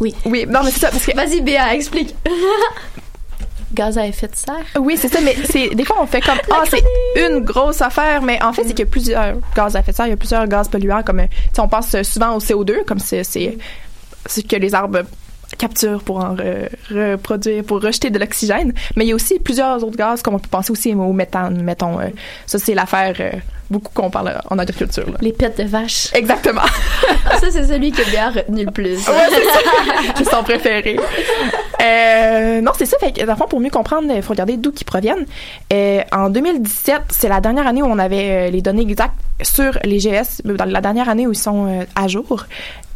[0.00, 2.14] oui, oui, non mais c'est ça parce que vas-y Béa, explique.
[3.74, 4.64] gaz à effet de serre.
[4.80, 6.82] Oui, c'est ça, mais c'est des fois on fait comme ah c'est
[7.28, 9.96] une grosse affaire, mais en fait c'est qu'il y a plusieurs gaz à effet de
[9.96, 12.38] serre, il y a plusieurs gaz polluants comme euh, tu sais, on pense souvent au
[12.38, 13.56] CO2 comme c'est c'est
[14.26, 15.00] ce que les arbres
[15.58, 18.72] capturent pour en re- reproduire, pour rejeter de l'oxygène.
[18.96, 21.62] Mais il y a aussi plusieurs autres gaz, comme on peut penser aussi au méthane,
[21.62, 22.00] mettons.
[22.00, 22.08] euh,
[22.46, 23.30] ça, c'est l'affaire euh,
[23.70, 25.06] beaucoup qu'on parle en agriculture.
[25.06, 25.18] là.
[25.20, 26.08] Les pets de vache.
[26.14, 26.62] Exactement.
[27.40, 29.06] ça, c'est celui que Béa a retenu le plus.
[29.08, 29.14] Ouais,
[30.16, 30.98] c'est son préféré.
[31.82, 32.98] Euh, non, c'est ça.
[32.98, 35.26] Fait que, fond, pour mieux comprendre, il faut regarder d'où ils proviennent.
[35.72, 39.78] Euh, en 2017, c'est la dernière année où on avait euh, les données exactes sur
[39.84, 42.46] les GS, dans la dernière année où ils sont à jour.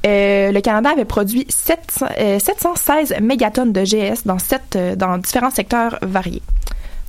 [0.06, 5.18] Euh, le Canada avait produit 700, euh, 716 mégatonnes de GS dans, sept, euh, dans
[5.18, 6.42] différents secteurs variés.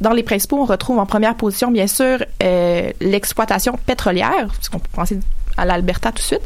[0.02, 4.80] Dans les principaux, on retrouve en première position, bien sûr, euh, l'exploitation pétrolière, parce qu'on
[4.80, 5.20] peut penser
[5.58, 6.42] à l'Alberta tout de suite.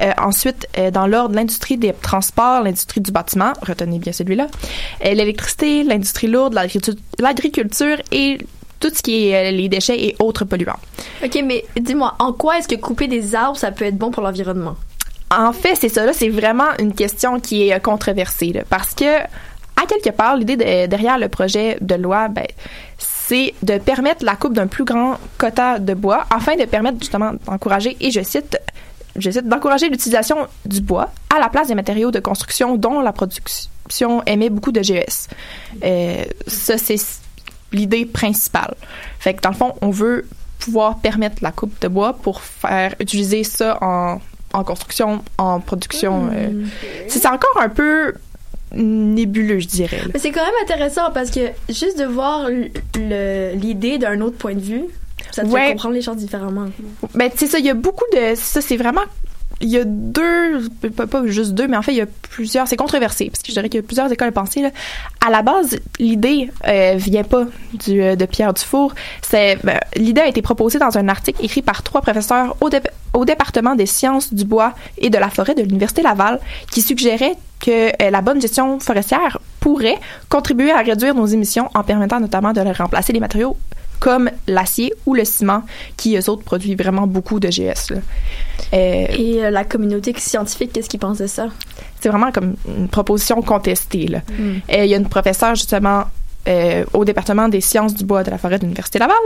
[0.00, 4.46] Euh, ensuite, euh, dans l'ordre, l'industrie des transports, l'industrie du bâtiment, retenez bien celui-là,
[5.02, 8.38] l'électricité, l'industrie lourde, l'agriculture- et
[8.80, 10.80] tout ce qui est les déchets et autres polluants.
[11.22, 14.22] Ok, mais dis-moi, en quoi est-ce que couper des arbres, ça peut être bon pour
[14.22, 14.76] l'environnement?
[15.30, 19.18] En fait, c'est ça, là, c'est vraiment une question qui est controversée, là, parce que,
[19.82, 22.46] à quelque part, l'idée de- derrière le projet de loi, ben,
[22.98, 27.32] c'est de permettre la coupe d'un plus grand quota de bois, afin de permettre justement
[27.46, 28.58] d'encourager, et je cite,
[29.16, 33.12] je cite, d'encourager l'utilisation du bois à la place des matériaux de construction dont la
[33.12, 35.28] production émet beaucoup de GES.
[35.84, 36.96] Euh, ça, c'est
[37.72, 38.74] l'idée principale.
[39.18, 40.26] Fait que dans le fond, on veut
[40.60, 44.20] pouvoir permettre la coupe de bois pour faire utiliser ça en,
[44.52, 46.30] en construction, en production.
[46.32, 46.64] euh.
[47.08, 48.14] C'est c'est encore un peu
[48.74, 49.98] nébuleux, je dirais.
[49.98, 50.04] là.
[50.12, 52.48] Mais c'est quand même intéressant parce que juste de voir
[53.54, 54.82] l'idée d'un autre point de vue,
[55.30, 55.66] ça te Ouais.
[55.66, 56.66] fait comprendre les choses différemment.
[57.14, 58.34] Ben, c'est ça, il y a beaucoup de.
[58.36, 59.02] Ça, c'est vraiment.
[59.64, 62.68] Il y a deux, pas, juste deux, mais en fait, il y a plusieurs.
[62.68, 64.62] C'est controversé, parce que je dirais qu'il plusieurs écoles de pensée.
[65.24, 67.46] À la base, l'idée euh, vient pas
[67.88, 68.94] euh, de Pierre Dufour.
[69.32, 72.56] Ben, l'idée a été proposée dans un article écrit par trois professeurs
[73.14, 77.36] au département des sciences du bois et de la forêt de l'Université Laval qui suggérait
[77.64, 79.98] que euh, la bonne gestion forestière pourrait
[80.28, 83.56] contribuer à réduire nos émissions en permettant notamment de remplacer les matériaux
[84.04, 85.62] comme l'acier ou le ciment,
[85.96, 87.88] qui eux autres produisent vraiment beaucoup de GS.
[87.88, 87.96] là.
[88.74, 91.46] Euh, Et euh, la communauté scientifique, qu'est-ce qu'ils pensent de ça?
[92.00, 94.08] c'est vraiment comme une proposition contestée.
[94.08, 94.18] Là.
[94.38, 94.42] Mm.
[94.74, 96.04] Euh, Il y a une professeure justement
[96.48, 99.16] euh, au département des sciences du bois de la forêt de l'université Laval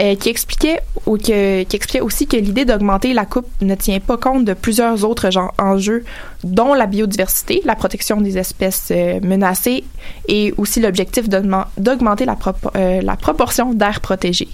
[0.00, 5.04] euh, qui expliquait aussi que l'idée d'augmenter la coupe ne tient pas compte de plusieurs
[5.04, 6.04] autres enjeux,
[6.44, 9.84] dont la biodiversité, la protection des espèces euh, menacées
[10.28, 12.70] et aussi l'objectif d'augmen- d'augmenter la, propo-
[13.02, 14.48] la proportion d'air protégé.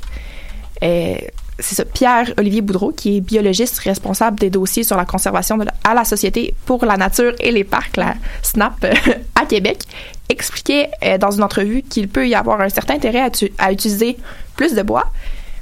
[1.60, 6.04] C'est ça, Pierre-Olivier Boudreau, qui est biologiste responsable des dossiers sur la conservation à la
[6.04, 8.86] Société pour la nature et les parcs, la SNAP,
[9.34, 9.82] à Québec,
[10.28, 14.16] expliquait euh, dans une entrevue qu'il peut y avoir un certain intérêt à, utiliser
[14.56, 15.10] plus de bois,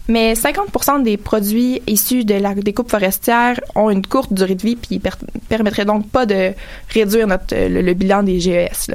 [0.09, 4.77] mais 50% des produits issus de la découpe forestière ont une courte durée de vie
[4.77, 5.11] puis per-
[5.49, 6.53] permettraient donc pas de
[6.91, 8.91] réduire notre, euh, le, bilan des GES.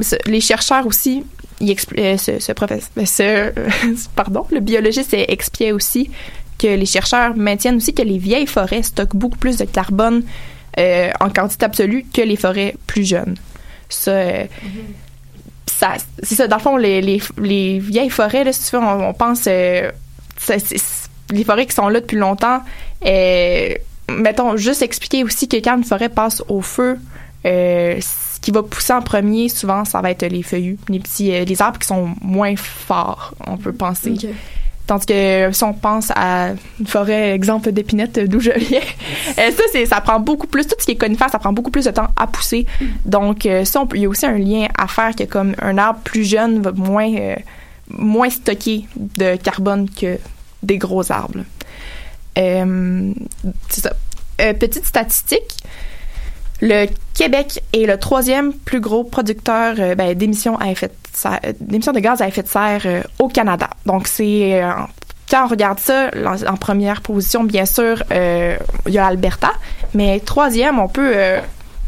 [0.00, 1.24] ce- les chercheurs aussi,
[1.62, 6.10] euh, ce, pardon, le biologiste expliquait aussi
[6.58, 10.22] que les chercheurs maintiennent aussi que les vieilles forêts stockent beaucoup plus de carbone
[10.76, 13.36] en quantité absolue que les forêts plus jeunes.
[14.08, 14.44] Euh,
[15.66, 16.46] ça c'est ça.
[16.46, 19.90] Dans le fond, les, les, les vieilles forêts, si tu veux, on, pense, euh,
[21.30, 22.60] les forêts qui sont là depuis longtemps.
[23.06, 23.74] euh,
[24.08, 26.98] mettons, juste expliquer aussi que quand une forêt passe au feu,
[27.44, 31.62] ce qui va pousser en premier, souvent, ça va être les feuillus, les petits, les
[31.62, 34.14] arbres qui sont moins forts, on peut penser.
[34.86, 38.80] Tandis que si on pense à une forêt, exemple d'épinette d'où je viens,
[39.38, 41.70] euh, ça, c'est, ça prend beaucoup plus, tout ce qui est conifère, ça prend beaucoup
[41.70, 42.66] plus de temps à pousser.
[43.06, 45.54] Donc, euh, ça, on peut- il y a aussi un lien à faire que comme
[45.62, 47.34] un arbre plus jeune va moins, euh,
[47.88, 50.18] moins stocker de carbone que
[50.62, 51.44] des gros arbres.
[52.36, 53.12] Euh,
[53.70, 53.92] c'est ça.
[54.42, 55.56] Euh, petite statistique,
[56.60, 60.92] le Québec est le troisième plus gros producteur ben, d'émissions à effet de
[61.60, 63.70] d'émissions de gaz à effet de serre euh, au Canada.
[63.86, 64.70] Donc c'est euh,
[65.30, 66.10] quand on regarde ça
[66.46, 69.52] en, première position, bien sûr, euh, il y a l'Alberta,
[69.94, 71.14] mais troisième, on peut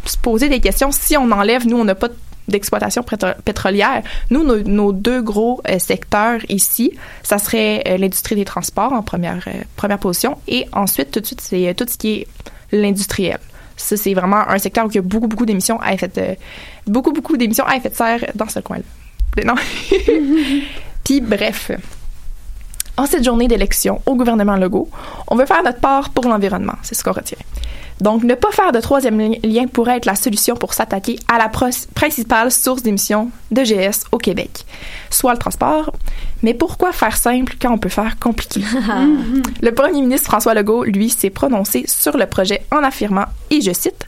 [0.04, 0.90] se poser des questions.
[0.90, 2.08] Si on enlève, nous, on n'a pas
[2.48, 4.02] d'exploitation pétro- pétrolière.
[4.30, 10.38] Nous, nos, deux gros secteurs ici, ça serait l'industrie des transports en première première position,
[10.48, 12.26] et ensuite tout de suite c'est tout ce qui est
[12.72, 13.38] l'industriel.
[13.76, 16.38] Ça, c'est vraiment un secteur où il y a beaucoup, beaucoup d'émissions à effet
[16.86, 18.82] beaucoup, beaucoup d'émissions à effet de serre dans ce coin-là.
[19.44, 19.54] Non.
[21.04, 21.70] Puis, bref.
[22.96, 24.88] En cette journée d'élection au gouvernement Legault,
[25.28, 26.76] on veut faire notre part pour l'environnement.
[26.82, 27.36] C'est ce qu'on retient.
[28.00, 31.38] Donc, ne pas faire de troisième li- lien pourrait être la solution pour s'attaquer à
[31.38, 31.48] la
[31.94, 34.64] principale source d'émissions de GS au Québec,
[35.10, 35.92] soit le transport.
[36.42, 38.60] Mais pourquoi faire simple quand on peut faire compliqué?
[39.62, 43.72] Le premier ministre François Legault, lui, s'est prononcé sur le projet en affirmant, et je
[43.72, 44.06] cite,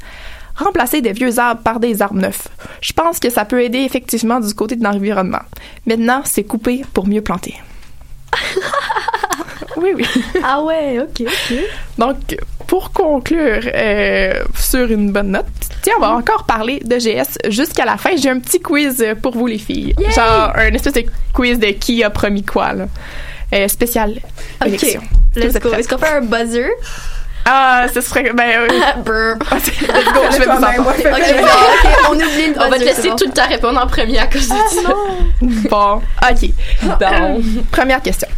[0.58, 2.48] Remplacer des vieux arbres par des arbres neufs.
[2.80, 5.42] Je pense que ça peut aider effectivement du côté de l'environnement.
[5.86, 7.54] Maintenant, c'est couper pour mieux planter.
[9.76, 10.04] oui, oui.
[10.42, 11.56] Ah ouais, ok, ok.
[11.96, 12.16] Donc,
[12.66, 15.46] pour conclure euh, sur une bonne note,
[15.82, 18.10] tiens, on va encore parler de GS jusqu'à la fin.
[18.16, 19.94] J'ai un petit quiz pour vous, les filles.
[19.98, 20.10] Yay!
[20.10, 22.86] Genre, un espèce de quiz de qui a promis quoi, là.
[23.54, 24.10] Euh, spécial
[24.60, 25.00] Ok, élection.
[25.36, 25.72] let's go.
[25.72, 26.68] Est-ce qu'on fait un buzzer?
[27.50, 28.30] Ah, ce serait.
[28.34, 28.68] Ben, euh,
[29.04, 29.38] Brr.
[29.50, 30.92] let's go, je vais vous entendre.
[32.11, 33.16] On oublie On va te laisser bon.
[33.16, 34.92] tout le temps répondre en premier à cause de ça.
[35.70, 36.50] Bon, OK.
[36.82, 37.42] Bon.
[37.72, 38.28] Première question.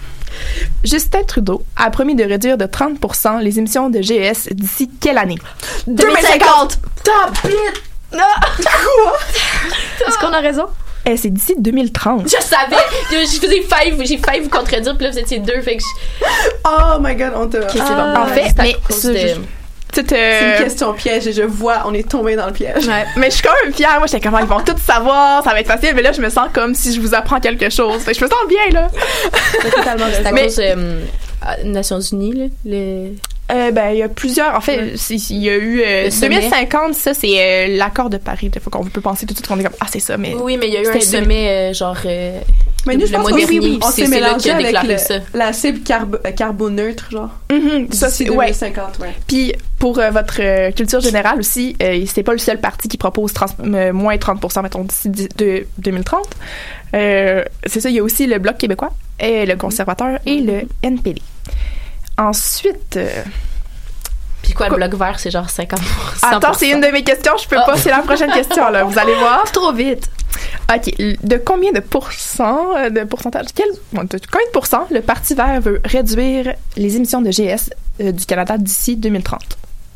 [0.84, 5.38] Justin Trudeau a promis de réduire de 30% les émissions de GS d'ici quelle année?
[5.88, 6.78] 2050!
[7.02, 7.82] Top it!
[8.12, 8.20] Non!
[8.56, 9.18] Quoi?
[10.06, 10.66] Est-ce qu'on a raison?
[11.06, 12.24] Eh, c'est d'ici 2030.
[12.28, 12.76] Je savais!
[13.10, 16.26] J'ai faisais failli, j'ai failli vous contredire, puis là, vous étiez deux, fait que je-
[16.64, 17.68] Oh my god, on t'a.
[17.68, 18.14] c'est bon.
[18.16, 19.34] en fait, mais cause ce- de- je-
[19.92, 22.86] Petite, C'est euh, une question piège et je vois, on est tombé dans le piège.
[22.86, 23.04] Ouais.
[23.16, 23.96] Mais je suis quand même fière.
[23.98, 25.94] Moi, j'étais comme, ils vont tout savoir, ça va être facile.
[25.96, 28.00] Mais là, je me sens comme si je vous apprends quelque chose.
[28.02, 28.88] Fait que je me sens bien, là.
[29.74, 31.00] totalement C'est à Mais- cause euh,
[31.42, 32.44] ah, Nations Unies, là.
[32.64, 33.08] Le...
[33.50, 34.54] Euh, ben, il y a plusieurs.
[34.54, 36.36] En fait, il y a eu euh, Le sommet.
[36.36, 38.48] 2050, ça, c'est euh, l'accord de Paris.
[38.48, 40.34] Des fois qu'on peut penser tout de suite qu'on est comme, ah, c'est ça, mais.
[40.34, 41.96] Oui, mais il y a eu un sommet, euh, genre.
[42.06, 42.40] euh,
[42.86, 45.16] Mais nous, je pense oui, oui, on s'est mélangé avec le- ça.
[45.34, 47.30] la cible carbo carboneutre, genre.
[47.50, 48.28] Mhm, ça, c'est.
[48.30, 48.46] Ouais.
[48.46, 49.14] 2050, ouais.
[49.26, 52.96] Puis pour euh, votre euh, culture générale aussi, euh, c'est pas le seul parti qui
[52.98, 56.24] propose trans- euh, moins 30 mettons, d'ici dix- de 2030.
[56.94, 60.62] Euh, c'est ça, il y a aussi le Bloc québécois, et le conservateur et le
[60.82, 61.20] NPD.
[62.20, 63.22] Ensuite, euh,
[64.42, 65.80] Puis quoi, le bloc vert, c'est genre 50
[66.22, 67.64] attends, c'est une de mes questions, je peux Ah.
[67.66, 69.44] pas, c'est la prochaine question là, vous allez voir.
[69.52, 70.10] Trop vite.
[70.72, 75.00] OK, de combien de pourcents, euh, de pourcentage, quel, bon, de combien de pourcents le
[75.00, 79.40] Parti vert veut réduire les émissions de GS euh, du Canada d'ici 2030?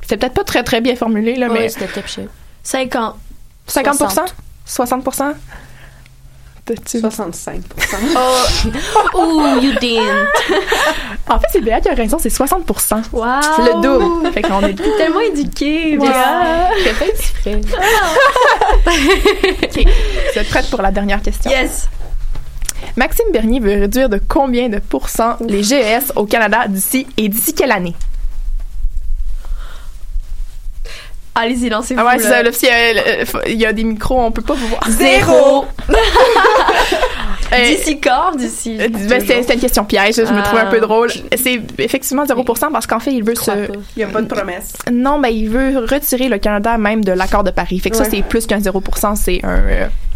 [0.07, 2.29] C'est peut-être pas très très bien formulé là, mais Ouais, c'était top shape.
[2.63, 3.17] 50.
[3.67, 4.35] 50 60.
[4.67, 5.05] 60
[6.67, 7.61] 65%
[8.17, 10.29] Oh, Ooh, you didn't.
[11.29, 12.69] En fait, c'est Béa qui a raison, c'est 60
[13.13, 13.25] Wow!
[13.57, 14.31] C'est le double.
[14.33, 15.21] Fait qu'on est tellement
[15.97, 16.09] Ouais.
[16.09, 16.71] Béa.
[16.85, 17.61] J'ai fait exprès.
[19.63, 19.85] OK.
[20.33, 21.51] Vous êtes prête pour la dernière question?
[21.51, 21.89] Yes!
[22.97, 27.55] Maxime Bernier veut réduire de combien de pourcents les GES au Canada d'ici et d'ici
[27.55, 27.95] quelle année?
[31.37, 32.01] Allez-y, lancez-vous.
[32.01, 32.43] Ah ouais, c'est ça.
[32.43, 34.83] Là, si, euh, il y a des micros, on peut pas vous voir.
[34.89, 35.65] Zéro!
[37.53, 38.35] Euh, D'ici quand?
[38.37, 38.77] D'ici.
[38.81, 40.43] Euh, ben, c'était une question piège, je me Ah.
[40.43, 41.11] trouvais un peu drôle.
[41.37, 43.51] C'est effectivement 0% parce qu'en fait, il veut se.
[43.97, 44.73] Il n'y a pas de promesse.
[44.91, 47.79] Non, ben, il veut retirer le Canada même de l'accord de Paris.
[47.79, 48.09] Fait que ça, Ouais.
[48.11, 49.49] c'est plus qu'un 0%, c'est un.
[49.61, 50.14] euh, C'est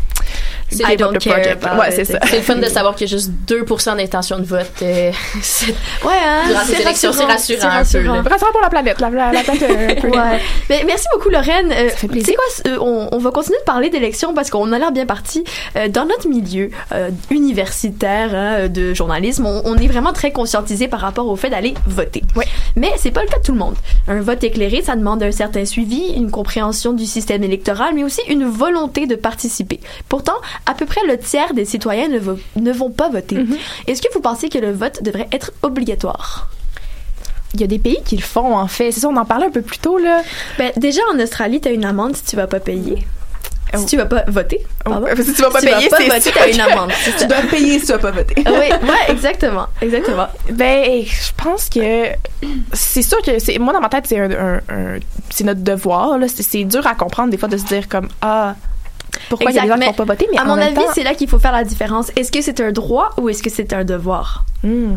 [0.72, 1.64] I don't care project.
[1.64, 1.94] about Ouais, it.
[1.96, 2.18] c'est ça.
[2.26, 4.66] C'est le fun de savoir qu'il y a juste 2% d'intention de vote.
[4.82, 5.10] euh,
[5.42, 5.66] c'est-
[6.04, 6.42] Ouais, hein?
[6.48, 8.22] Durant ces c'est élections, c'est rassurant un peu, rassurant.
[8.22, 9.00] Rassurant pour la planète.
[9.00, 10.08] La, la, la planète euh, un peu.
[10.08, 10.40] Ouais.
[10.70, 11.72] Mais merci beaucoup, Lorraine.
[11.72, 12.34] Euh, fait tu plaisir.
[12.36, 15.44] quoi, euh, on, on va continuer de parler d'élections parce qu'on a l'air bien parti.
[15.76, 20.88] Euh, dans notre milieu euh, universitaire hein, de journalisme, on, on est vraiment très conscientisé
[20.88, 22.22] par rapport au fait d'aller voter.
[22.36, 22.46] Ouais.
[22.76, 23.74] Mais c'est pas le cas de tout le monde.
[24.06, 28.20] Un vote éclairé, ça demande un certain suivi, une compréhension du système électoral, mais aussi
[28.28, 29.80] une volonté de participer.
[30.08, 30.34] Pourtant,
[30.66, 33.36] à peu près le tiers des citoyens ne, vo- ne vont pas voter.
[33.36, 33.56] Mm-hmm.
[33.86, 36.48] Est-ce que vous pensez que le vote devrait être obligatoire?
[37.54, 38.92] Il y a des pays qui le font, en fait.
[38.92, 40.22] C'est ça, on en parlait un peu plus tôt, là.
[40.58, 43.06] Ben, déjà, en Australie, t'as une amende si tu vas pas payer.
[43.74, 43.84] Si Oh.
[43.86, 44.64] tu vas pas voter.
[44.82, 45.06] Pardon.
[45.12, 46.90] Oh, si tu vas pas si payer, tu c'est voter, sûr t'as une amende.
[47.18, 48.34] Tu dois payer si tu vas pas voter.
[48.46, 50.26] Oui, ouais, exactement, exactement.
[50.50, 52.06] Ben, je pense que
[52.72, 54.98] c'est sûr que c'est moi dans ma tête c'est un, un- un-
[55.28, 56.26] c'est notre devoir là.
[56.28, 58.54] C'est dur à comprendre des fois de se dire comme ah
[59.28, 60.68] pourquoi il y a des gens qui vont pas voter, mais à en mon même
[60.76, 62.10] avis, temps- c'est là qu'il faut faire la différence.
[62.16, 64.44] Est-ce que c'est un droit ou est-ce que c'est un devoir?
[64.62, 64.96] Hmm.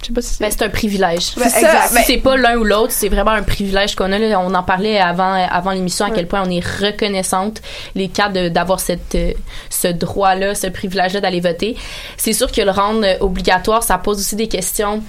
[0.00, 1.30] Je sais pas si Ben, c'est un privilège.
[1.36, 1.88] Ben, C'est exact.
[1.90, 2.00] ça.
[2.00, 4.18] Si c'est pas l'un ou l'autre, c'est vraiment un privilège qu'on a.
[4.18, 4.40] Là.
[4.40, 7.62] On en parlait avant, avant l'émission à quel point on est reconnaissante
[7.94, 9.32] les cas de- d'avoir cette euh,
[9.70, 11.76] ce droit-là, ce privilège-là d'aller voter.
[12.16, 15.04] C'est sûr que le rendre euh, obligatoire, ça pose aussi des questions.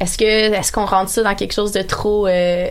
[0.00, 2.68] Est-ce que est-ce qu'on rentre ça dans quelque chose de trop euh,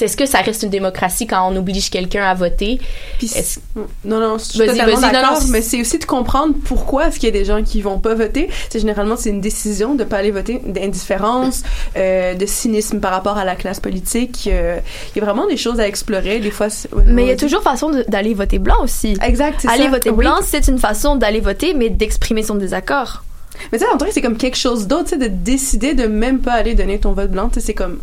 [0.00, 2.78] Est-ce que ça reste une démocratie quand on oblige quelqu'un à voter?
[3.18, 3.58] Puis Est-ce-
[4.04, 7.36] non, non, je suis totalement d'accord, mais c'est aussi de comprendre pourquoi est-ce qu'il y
[7.36, 8.48] a des gens qui vont pas voter.
[8.70, 11.64] C'est généralement c'est une décision de pas aller voter, d'indifférence,
[11.96, 14.48] euh, de cynisme par rapport à la classe politique.
[14.50, 14.78] euh,
[15.14, 16.38] Il y a vraiment des choses à explorer.
[16.38, 16.68] Des fois,
[17.06, 19.16] Mais il y a toujours façon d'aller voter blanc aussi.
[19.22, 19.90] Exact, c'est Aller ça.
[19.90, 20.18] voter Oui.
[20.18, 23.24] blanc, c'est une façon d'aller voter, mais d'exprimer son désaccord.
[23.72, 25.94] Mais tu sais, en tout cas, c'est comme quelque chose d'autre, tu sais, de décider
[25.94, 27.48] de même pas aller donner ton vote blanc.
[27.48, 27.98] Tu sais, c'est comme,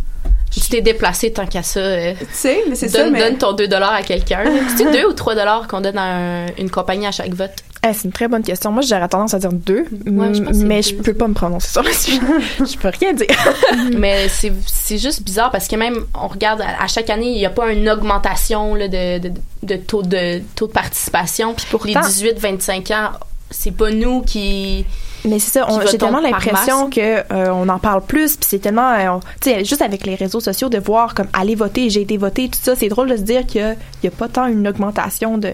[0.52, 1.80] Tu t'es déplacé tant qu'à ça.
[1.80, 4.44] euh, tu sais, mais c'est ça, donne, mais donne ton 2 à quelqu'un.
[4.78, 7.52] C'est 2 ou 3 qu'on donne à un- une compagnie à chaque vote.
[7.88, 8.72] Eh, c'est une très bonne question.
[8.72, 10.90] Moi, j'aurais tendance à dire deux, Ouais, je pense que c'est mais deux.
[10.90, 12.20] je peux pas me prononcer sur le sujet.
[12.60, 13.28] je peux rien dire.
[13.98, 17.38] Mais c'est c'est juste bizarre parce que même, on regarde à, à chaque année, il
[17.38, 19.32] n'y a pas une augmentation là, de, de,
[19.62, 21.54] de taux de taux de participation.
[21.54, 23.10] Puis pour les pourtant- 18-25 ans,
[23.50, 24.86] c'est pas nous qui.
[25.28, 27.00] Mais c'est ça, j'ai tellement l'impression que
[27.34, 30.40] euh, on en parle plus, puis c'est tellement, euh, tu sais, juste avec les réseaux
[30.40, 33.24] sociaux de voir comme aller voter, j'ai été voter, tout ça, c'est drôle de se
[33.24, 35.54] dire qu'il y a pas tant une augmentation de,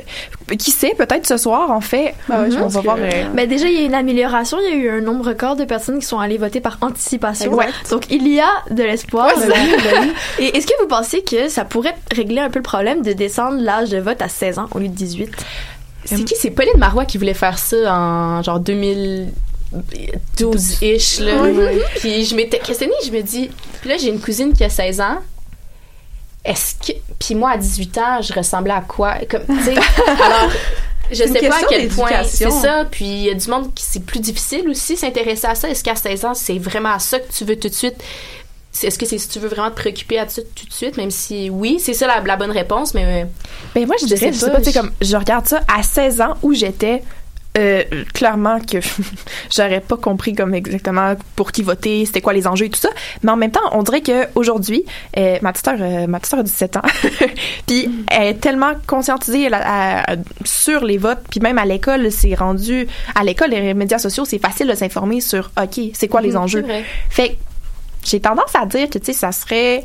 [0.59, 2.97] qui sait, peut-être ce soir en fait, Bah on va que- voir.
[2.99, 4.57] euh, Mais déjà, il y a une amélioration.
[4.59, 7.53] Il y a eu un nombre record de personnes qui sont allées voter par anticipation.
[7.57, 7.91] Exact.
[7.91, 9.27] Donc, il y a de l'espoir.
[9.37, 9.55] Ouais, ben
[10.01, 10.11] oui.
[10.39, 13.61] Et est-ce que vous pensez que ça pourrait régler un peu le problème de descendre
[13.61, 15.29] l'âge de vote à 16 ans au lieu de 18?
[16.05, 16.35] C'est qui?
[16.35, 21.23] C'est Pauline Marois qui voulait faire ça en genre 2012-ish.
[21.23, 21.33] là.
[21.95, 23.49] Puis je m'étais questionnée, je me dis.
[23.81, 25.17] Puis là, j'ai une cousine qui a 16 ans.
[26.43, 26.93] Est-ce que.
[27.19, 29.15] Puis moi, à 18 ans, je ressemblais à quoi?
[29.29, 30.51] Comme, alors.
[31.11, 32.85] Je sais pas à quel point c'est ça.
[32.89, 35.69] Puis il y a du monde qui c'est plus difficile aussi s'intéresser à ça.
[35.69, 38.01] Est-ce qu'à 16 ans, c'est vraiment à ça que tu veux tout de suite?
[38.83, 41.11] Est-ce que c'est si tu veux vraiment te préoccuper à ça tout de suite, même
[41.11, 43.27] si oui, c'est ça la, la bonne réponse, mais
[43.75, 45.83] Ben moi je Je dirais, sais je sais pas, je- comme je regarde ça à
[45.83, 47.03] 16 ans où j'étais
[47.57, 48.77] euh, clairement que
[49.55, 52.87] j'aurais pas compris comme exactement pour qui voter, c'était quoi les enjeux et tout ça,
[53.23, 54.85] mais en même temps, on dirait que aujourd'hui,
[55.17, 56.81] euh, ma petite sœur, euh, ma petite sœur a 17 ans,
[57.67, 62.87] puis elle est tellement conscientisée elle, sur les votes, puis même à l'école, c'est rendu
[63.15, 66.37] à l'école les médias sociaux, c'est facile de s'informer sur OK, c'est quoi les Mhm,
[66.37, 66.65] enjeux.
[67.09, 67.33] Fait que
[68.03, 69.83] j'ai tendance à dire que tu sais ça serait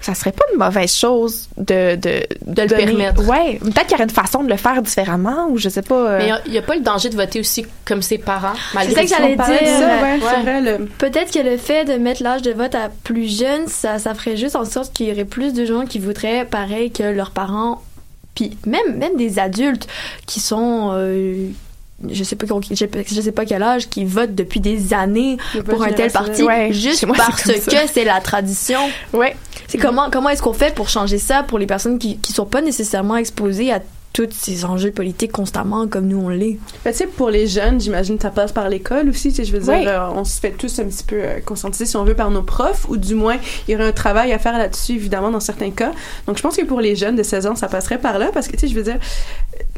[0.00, 3.24] ça serait pas une mauvaise chose de de, De le permettre.
[3.28, 5.94] Ouais, peut-être qu'il y aurait une façon de le faire différemment ou je sais pas.
[5.94, 8.94] euh, Mais il n'y a, pas le danger de voter aussi comme ses parents, malgré
[8.96, 9.68] C'est ça que j'allais dire.
[9.78, 13.68] ça, ouais, le- Peut-être que le fait de mettre l'âge de vote à plus jeune,
[13.68, 16.90] ça, ça ferait juste en sorte qu'il y aurait plus de gens qui voudraient pareil
[16.90, 17.80] que leurs parents,
[18.34, 19.86] puis même, même des adultes
[20.26, 21.46] qui sont, euh,
[22.10, 24.92] je sais pas, je sais pas- je sais pas quel âge, qui votent depuis des
[24.94, 25.36] années
[25.68, 27.52] pour un tel parti, Ouais, juste moi, parce que
[27.92, 28.80] c'est la tradition.
[29.12, 29.36] ouais.
[29.68, 32.44] C'est comment, comment est-ce qu'on fait pour changer ça pour les personnes qui, qui sont
[32.46, 33.80] pas nécessairement exposées à
[34.12, 36.58] tous ces enjeux politiques constamment comme nous on l'est?
[36.84, 39.30] Ben, tu sais, pour les jeunes, j'imagine que ça passe par l'école aussi.
[39.30, 39.86] Tu sais, je veux dire, Oui.
[39.86, 42.42] euh, on se fait tous un petit peu euh, conscientiser, si on veut, par nos
[42.42, 43.36] profs, ou du moins,
[43.66, 45.92] il y aurait un travail à faire là-dessus, évidemment, dans certains cas.
[46.26, 48.48] Donc, je pense que pour les jeunes de 16 ans, ça passerait par là, parce
[48.48, 48.98] que, tu sais, je veux dire,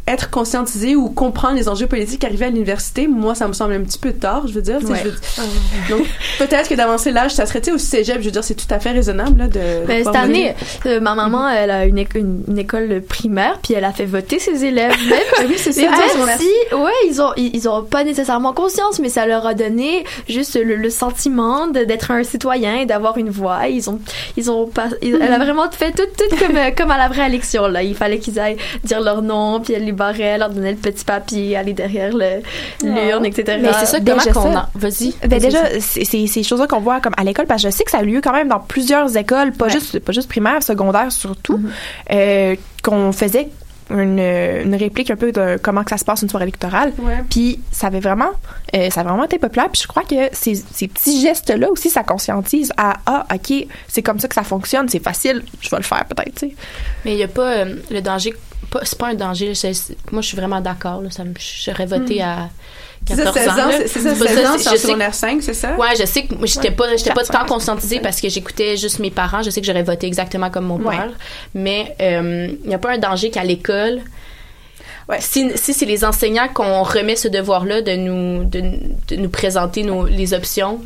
[0.06, 3.80] être conscientisé ou comprendre les enjeux politiques arrivés à l'université, moi, ça me semble un
[3.80, 4.78] petit peu tard, je veux dire.
[4.80, 4.98] tu sais, Ouais.
[5.02, 6.06] je veux- Donc,
[6.38, 8.90] peut-être que d'avancer l'âge, ça serait, au cégep, je veux dire, c'est tout à fait
[8.90, 9.86] raisonnable, là, de.
[9.86, 13.84] Ben, cette année, euh, ma maman, elle a une, une, une école primaire, puis elle
[13.84, 14.92] a fait voter ses élèves.
[15.08, 18.98] Même, oui, c'est ça, même si, ouais, ils ont, ils, ils ont pas nécessairement conscience,
[18.98, 23.30] mais ça leur a donné juste le, le sentiment d'être un citoyen et d'avoir une
[23.30, 23.68] voix.
[23.68, 23.98] Ils ont,
[24.36, 27.08] ils ont pas, ils- elle a vraiment fait tout, tout comme, euh, comme à la
[27.08, 27.82] vraie élection, là.
[27.82, 31.04] Il fallait qu'ils aillent dire leur nom, puis elle les barrait, leur donnait le petit
[31.04, 32.42] papier, aller derrière le,
[32.82, 33.58] l'urne, etc.
[33.60, 34.64] Mais c'est ça, comment Déjà qu'on en...
[34.74, 35.14] Vas-y.
[35.26, 37.84] Ben déjà, c'est c'est ces choses-là qu'on voit comme à l'école, parce que je sais
[37.84, 41.10] que ça a lieu quand même dans plusieurs écoles, pas juste pas juste primaire, secondaire
[41.12, 41.60] surtout,
[42.12, 43.48] euh, qu'on faisait
[43.90, 46.92] une, une réplique un peu de comment que ça se passe une soirée électorale.
[47.30, 48.30] Puis ça avait vraiment,
[48.74, 49.68] euh, ça a vraiment été populaire.
[49.70, 54.02] Puis je crois que ces, ces petits gestes-là aussi, ça conscientise à ah ok, c'est
[54.02, 56.34] comme ça que ça fonctionne, c'est facile, je vais le faire peut-être.
[56.34, 56.54] tu sais.
[57.04, 58.34] Mais il n'y a pas euh, le danger.
[58.82, 59.52] C'est pas un danger.
[60.12, 61.02] moi, je suis vraiment d'accord.
[61.64, 62.22] J'aurais voté Hmm.
[62.22, 62.48] à
[63.06, 63.70] C'est ça, 14 16 ans.
[63.86, 65.76] c'est ça, pas 16 ans, c'est que- secondaire 5, c'est ça?
[65.76, 69.10] Ouais, je sais que j'étais pas, j'étais pas tant conscientisée parce que j'écoutais juste mes
[69.10, 69.42] parents.
[69.42, 71.10] Je sais que j'aurais voté exactement comme mon père.
[71.54, 74.00] Mais euh, il n'y a pas un danger qu'à l'école,
[75.20, 78.62] si, si c'est les enseignants qu'on remet ce devoir-là de nous, de,
[79.08, 80.80] de nous présenter nos, les options,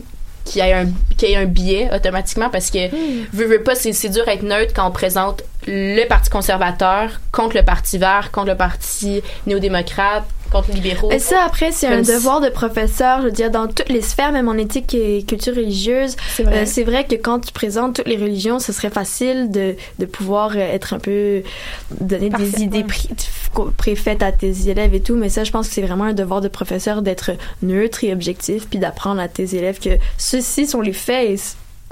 [0.48, 0.86] qu'il y ait un,
[1.16, 2.90] qu'il y ait un biais automatiquement parce que,
[3.32, 7.20] veux, veux pas, c'est, c'est dur à être neutre quand on présente le Parti conservateur
[7.32, 11.10] contre le Parti vert, contre le Parti néo-démocrate, contre libéraux.
[11.10, 14.32] Et ça, après, c'est un devoir de professeur, je veux dire, dans toutes les sphères,
[14.32, 16.16] même en éthique et culture religieuse.
[16.34, 16.62] C'est vrai.
[16.62, 20.52] Euh, vrai que quand tu présentes toutes les religions, ce serait facile de, de pouvoir
[20.52, 21.42] euh, être un peu.
[22.00, 23.08] donner Parfait, des idées pré-
[23.76, 26.40] préfaites à tes élèves et tout, mais ça, je pense que c'est vraiment un devoir
[26.40, 27.32] de professeur d'être
[27.62, 31.36] neutre et objectif, puis d'apprendre à tes élèves que ceux-ci sont les faits et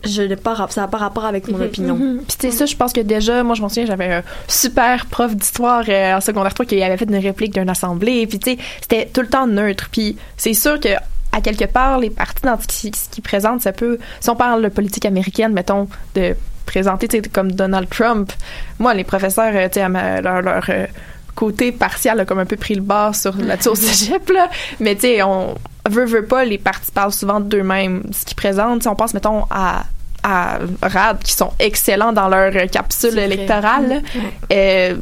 [0.07, 1.97] je n'ai pas, ça n'a pas rapport avec mon opinion.
[1.97, 2.23] Mhm.
[2.27, 5.07] Puis tu sais, ça, je pense que déjà, moi, je m'en souviens, j'avais un super
[5.07, 8.27] prof d'histoire euh, en secondaire 3 qui avait fait une réplique d'une assemblée.
[8.27, 9.89] Puis tu sais, c'était tout le temps neutre.
[9.91, 10.91] Puis c'est sûr que
[11.33, 13.99] à quelque part, les partis dans ce qui, qu'ils présentent, ça peut...
[14.21, 16.35] Si on parle de politique américaine, mettons, de
[16.65, 18.33] présenter, tu sais, comme Donald Trump,
[18.79, 20.41] moi, les professeurs, euh, tu sais, à ma- leur...
[20.41, 20.87] leur euh,
[21.35, 24.49] côté partial a comme un peu pris le bas sur là-dessus au cégep là
[24.81, 25.55] mais tu sais on
[25.87, 29.45] veut veut pas les partis parlent souvent d'eux-mêmes ce qu'ils présentent si on pense mettons
[29.51, 29.85] à
[30.27, 34.03] à RAD qui sont excellents dans leur euh, capsule électorale.
[34.15, 34.23] Ouais.
[34.53, 34.97] Euh,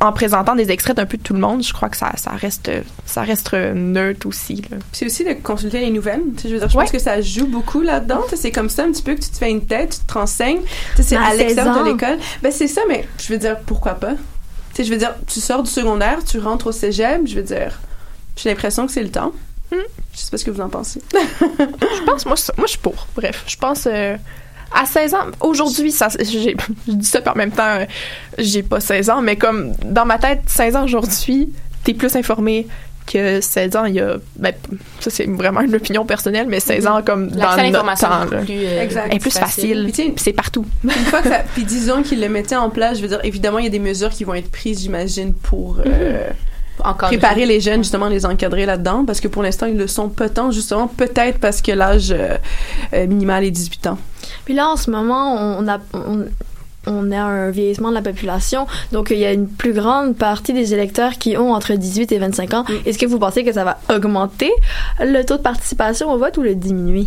[0.00, 2.30] en présentant des extraits d'un peu de tout le monde je crois que ça, ça
[2.30, 2.70] reste
[3.04, 4.62] ça reste neutre aussi.
[4.92, 6.22] C'est aussi de consulter les nouvelles.
[6.44, 8.22] Je veux dire, je pense que ça joue beaucoup là-dedans.
[8.36, 10.60] C'est comme ça un petit peu que tu te fais une tête, tu te renseignes.
[10.96, 12.18] C'est Mais à l'extérieur 16 de l'école.
[12.42, 14.12] Ben c'est ça, mais je veux dire, pourquoi pas?
[14.12, 14.16] Tu
[14.74, 17.80] sais, je veux dire, tu sors du secondaire, tu rentres au cégep, je veux dire,
[18.36, 19.32] j'ai l'impression que c'est le temps.
[19.72, 19.76] Hmm.
[20.12, 21.02] Je sais pas ce que vous en pensez.
[21.12, 24.16] je pense moi je- moi je suis pour bref je pense euh,
[24.72, 26.56] à 16 ans, aujourd'hui, ça, j'ai,
[26.86, 27.78] je dis ça par même temps,
[28.38, 31.50] j'ai pas 16 ans, mais comme dans ma tête, 16 ans aujourd'hui,
[31.84, 32.66] t'es plus informé
[33.06, 34.52] que 16 ans, il y a, ben,
[35.00, 38.26] ça c'est vraiment une opinion personnelle, mais 16 ans comme dans notre temps, est là,
[38.42, 39.14] plus, euh, Exact.
[39.14, 40.66] est plus facile, Puis tu sais, puis c'est partout.
[40.84, 43.58] Une fois que ça, puis disons qu'ils le mettaient en place, je veux dire, évidemment,
[43.58, 46.28] il y a des mesures qui vont être prises, j'imagine, pour euh,
[46.80, 47.16] Encadrer.
[47.16, 50.28] préparer les jeunes, justement, les encadrer là-dedans, parce que pour l'instant, ils le sont pas
[50.28, 52.36] tant, justement, peut-être parce que l'âge euh,
[53.06, 53.98] minimal est 18 ans.
[54.48, 56.24] Puis là, en ce moment, on a, on,
[56.86, 60.54] on a un vieillissement de la population, donc il y a une plus grande partie
[60.54, 62.64] des électeurs qui ont entre 18 et 25 ans.
[62.86, 64.50] Est-ce que vous pensez que ça va augmenter
[65.00, 67.06] le taux de participation au vote ou le diminuer?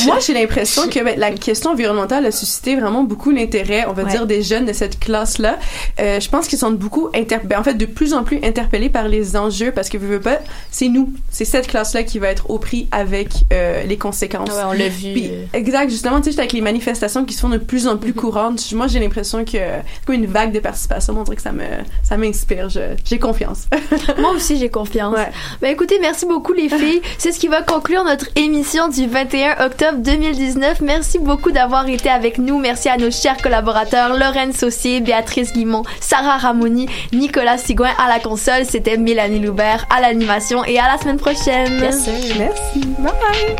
[0.06, 4.04] Moi, j'ai l'impression que ben, la question environnementale a suscité vraiment beaucoup l'intérêt, on va
[4.04, 4.10] Ouais.
[4.10, 5.58] dire, des jeunes de cette classe-là.
[6.00, 8.90] Euh, je pense qu'ils sont beaucoup, inter ben, en fait, de plus en plus interpellés
[8.90, 10.38] par les enjeux parce que, veux, veux pas,
[10.70, 14.50] c'est nous, c'est cette classe-là qui va être au prix avec euh, les conséquences.
[14.50, 15.12] Ouais, on l'a vu.
[15.12, 17.96] Puis, euh, exact, justement, tu sais, avec les manifestations qui se font de plus en
[17.96, 21.14] plus courantes, moi, j'ai l'impression que c'est comme une vague de participation.
[21.18, 21.64] On dirait que ça me,
[22.02, 22.68] ça m'inspire.
[22.68, 23.64] J'ai confiance.
[24.18, 25.14] Moi aussi, j'ai confiance.
[25.16, 25.28] Ouais.
[25.62, 27.00] Ben écoutez, merci beaucoup les filles.
[27.18, 30.80] C'est ce qui va conclure notre émission du 21 octobre 2019.
[30.80, 32.58] Merci beaucoup d'avoir été avec nous.
[32.58, 38.20] Merci à nos chers collaborateurs Lorraine Saucier, Béatrice Guimont, Sarah Ramoni, Nicolas Sigouin à la
[38.20, 38.64] console.
[38.64, 41.92] C'était Mélanie Loubert à l'animation et à la semaine prochaine.
[41.92, 42.12] Sir.
[42.38, 42.80] Merci.
[42.98, 43.56] Bye.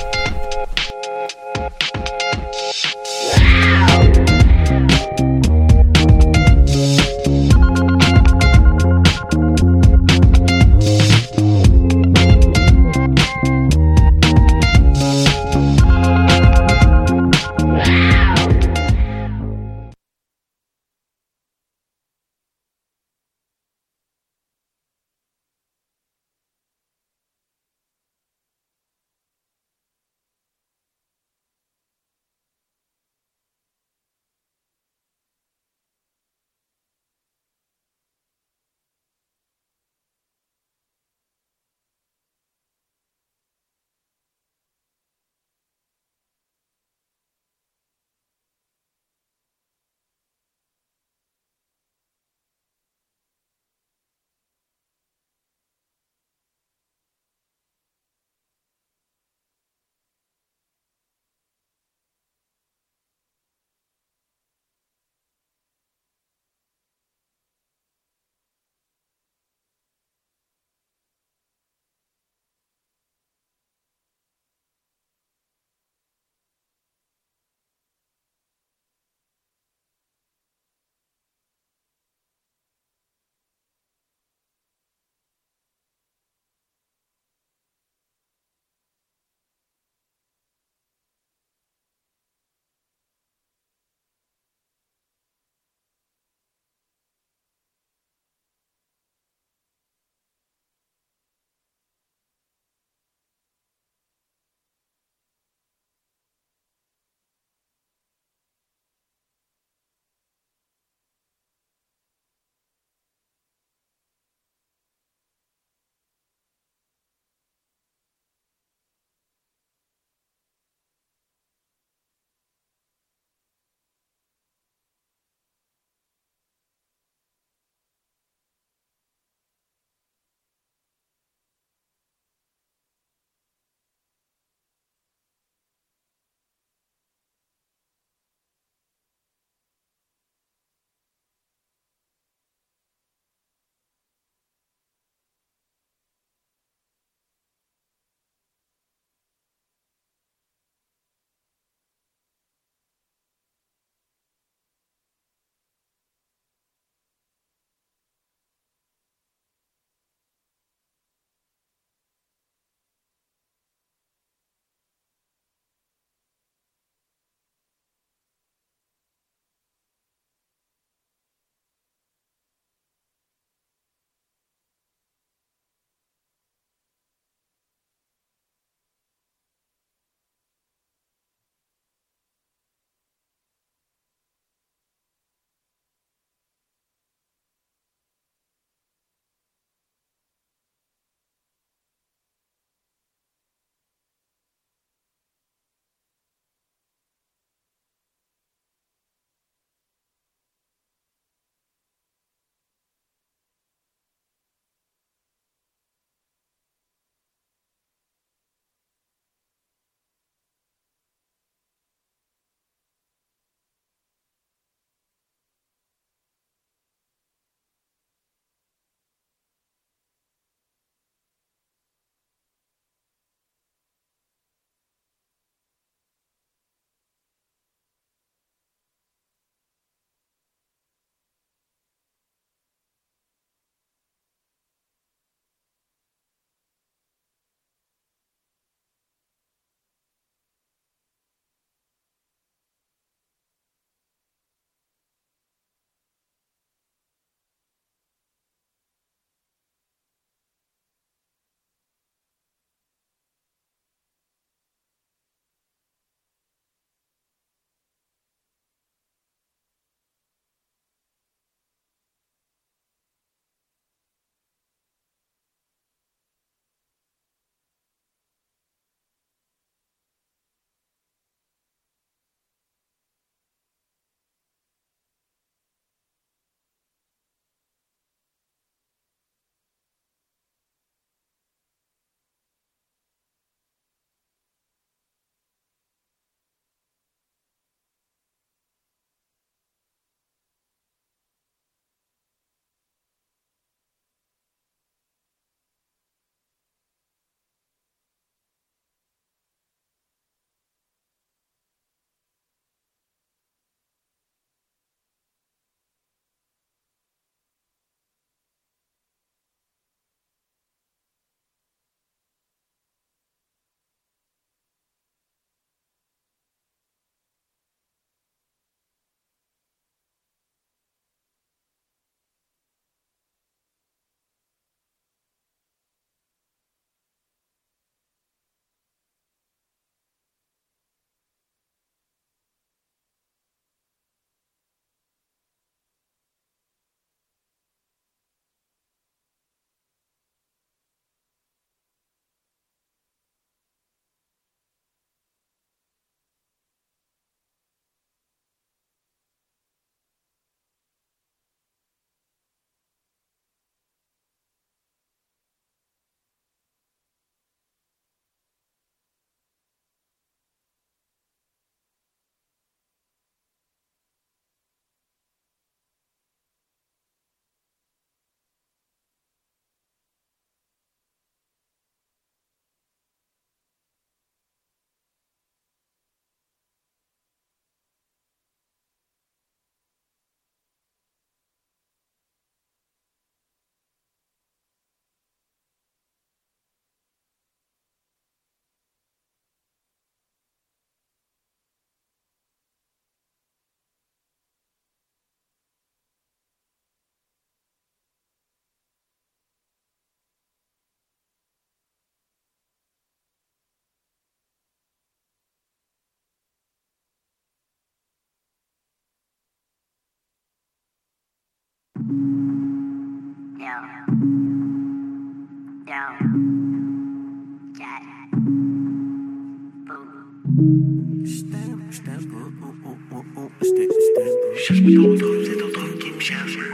[426.24, 426.64] Cherche.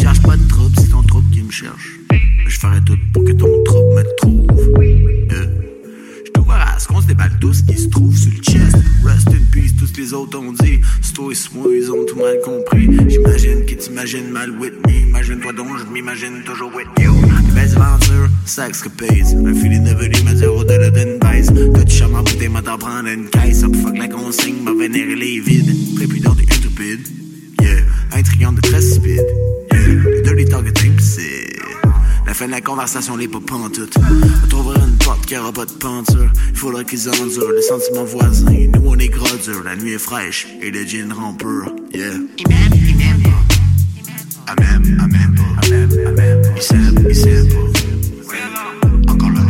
[0.00, 1.98] Cherche pas de trouble, c'est ton trouble qui me cherche.
[2.46, 4.46] Je ferai tout pour que ton trouble me trouve.
[6.24, 8.76] Je t'ouvre à ce qu'on se déballe tout ce qui se trouve sur le chest.
[9.04, 9.67] Rest in peace,
[9.98, 10.80] tous les autres ont dit.
[11.02, 12.88] C'est toi et moi, ils ont tout mal compris.
[13.08, 14.70] J'imagine qu'ils t'imaginent mal me.
[15.08, 17.12] Imagine-toi donc, je m'imagine toujours with you.
[17.46, 19.34] Des belles aventures, sexcapades.
[19.44, 21.48] Un filet de venu m'a dit au-delà d'une baisse.
[21.74, 23.64] T'as-tu charmant bouteille, m'a t'en prendre une caisse.
[23.64, 25.96] Up fuck la consigne, m'a vénéré les vides.
[25.96, 27.00] Prépudent et intupide.
[27.60, 27.82] Yeah,
[28.12, 29.24] intriguant de très speed.
[29.72, 31.57] Yeah, le dirty talk est implicite.
[31.57, 31.57] La
[32.38, 33.98] fin de la conversation n'est pas pantoute.
[34.44, 36.30] On trouvera une porte qui aura pas de peinture.
[36.50, 38.52] Il faudra qu'ils endurent les sentiments voisins.
[38.74, 41.74] Nous on est gras dur, la nuit est fraîche et le gin rend pur.
[41.92, 42.12] Yeah.
[42.38, 44.52] Il m'aime, il m'aime pas.
[44.52, 45.66] I m'aime, I m'aime pas.
[45.66, 46.48] I m'aime, I m'aime pas.
[46.54, 49.12] Il s'aime, il s'aime pas.
[49.12, 49.47] Encore l'heure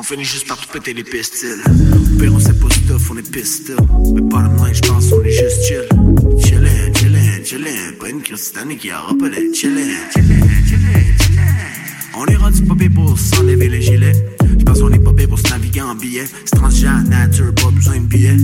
[0.00, 1.60] On finit juste par tout péter les pistils.
[1.66, 3.70] Au pire, on sait pas stuff, on est piste.
[4.14, 5.86] Mais pas le moins, j'pense, on est juste chill.
[6.42, 7.92] Chillin', chillin', chillin'.
[8.00, 9.74] Pas une crise cette année qui aura pas les chillin',
[10.14, 12.16] chillin', chillin', chillin'.
[12.16, 14.14] On est rendu pas pour s'enlever les gilets.
[14.58, 16.24] J'pense qu'on est pas pour se naviguer en billet.
[16.46, 18.36] C'est transgenre, nature, pas besoin de billets.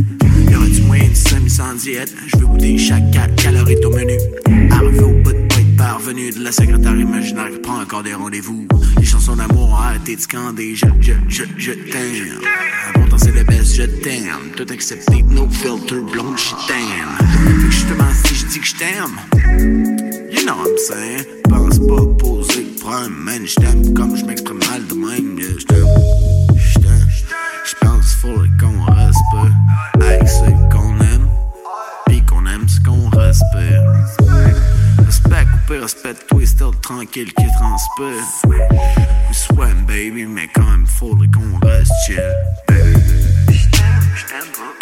[0.50, 2.14] Y'aurait du moyen de semi sans diète.
[2.26, 4.18] Je veux goûter chaque 4 calories au menu.
[4.70, 8.66] Arrivé au bout de parvenu de la secrétaire imaginaire qui prend encore des rendez-vous.
[8.98, 10.74] Les chansons d'amour ont arrêté de scander.
[10.74, 12.40] Je, je, je, je t'aime.
[12.94, 14.52] Pourtant c'est le best, je t'aime.
[14.56, 17.70] Tout accepté, no filter, blonde, je t'aime.
[17.70, 19.16] Justement, si je dis que je t'aime,
[20.30, 21.24] you know I'm saying?
[21.48, 23.46] Pense pas poser le problème, man.
[23.46, 25.38] Je t'aime comme je m'exprime mal de même.
[25.38, 25.86] Je t'aime.
[26.56, 27.06] Je t'aime.
[27.64, 29.56] J'pense faudrait qu'on respecte.
[29.94, 30.28] Avec
[35.86, 38.24] Respect still tranquille qui transpire.
[38.48, 42.20] We sweat, baby, mais quand même faudrait qu'on reste chill.
[42.66, 42.98] Baby,
[44.16, 44.75] j't'aime pas.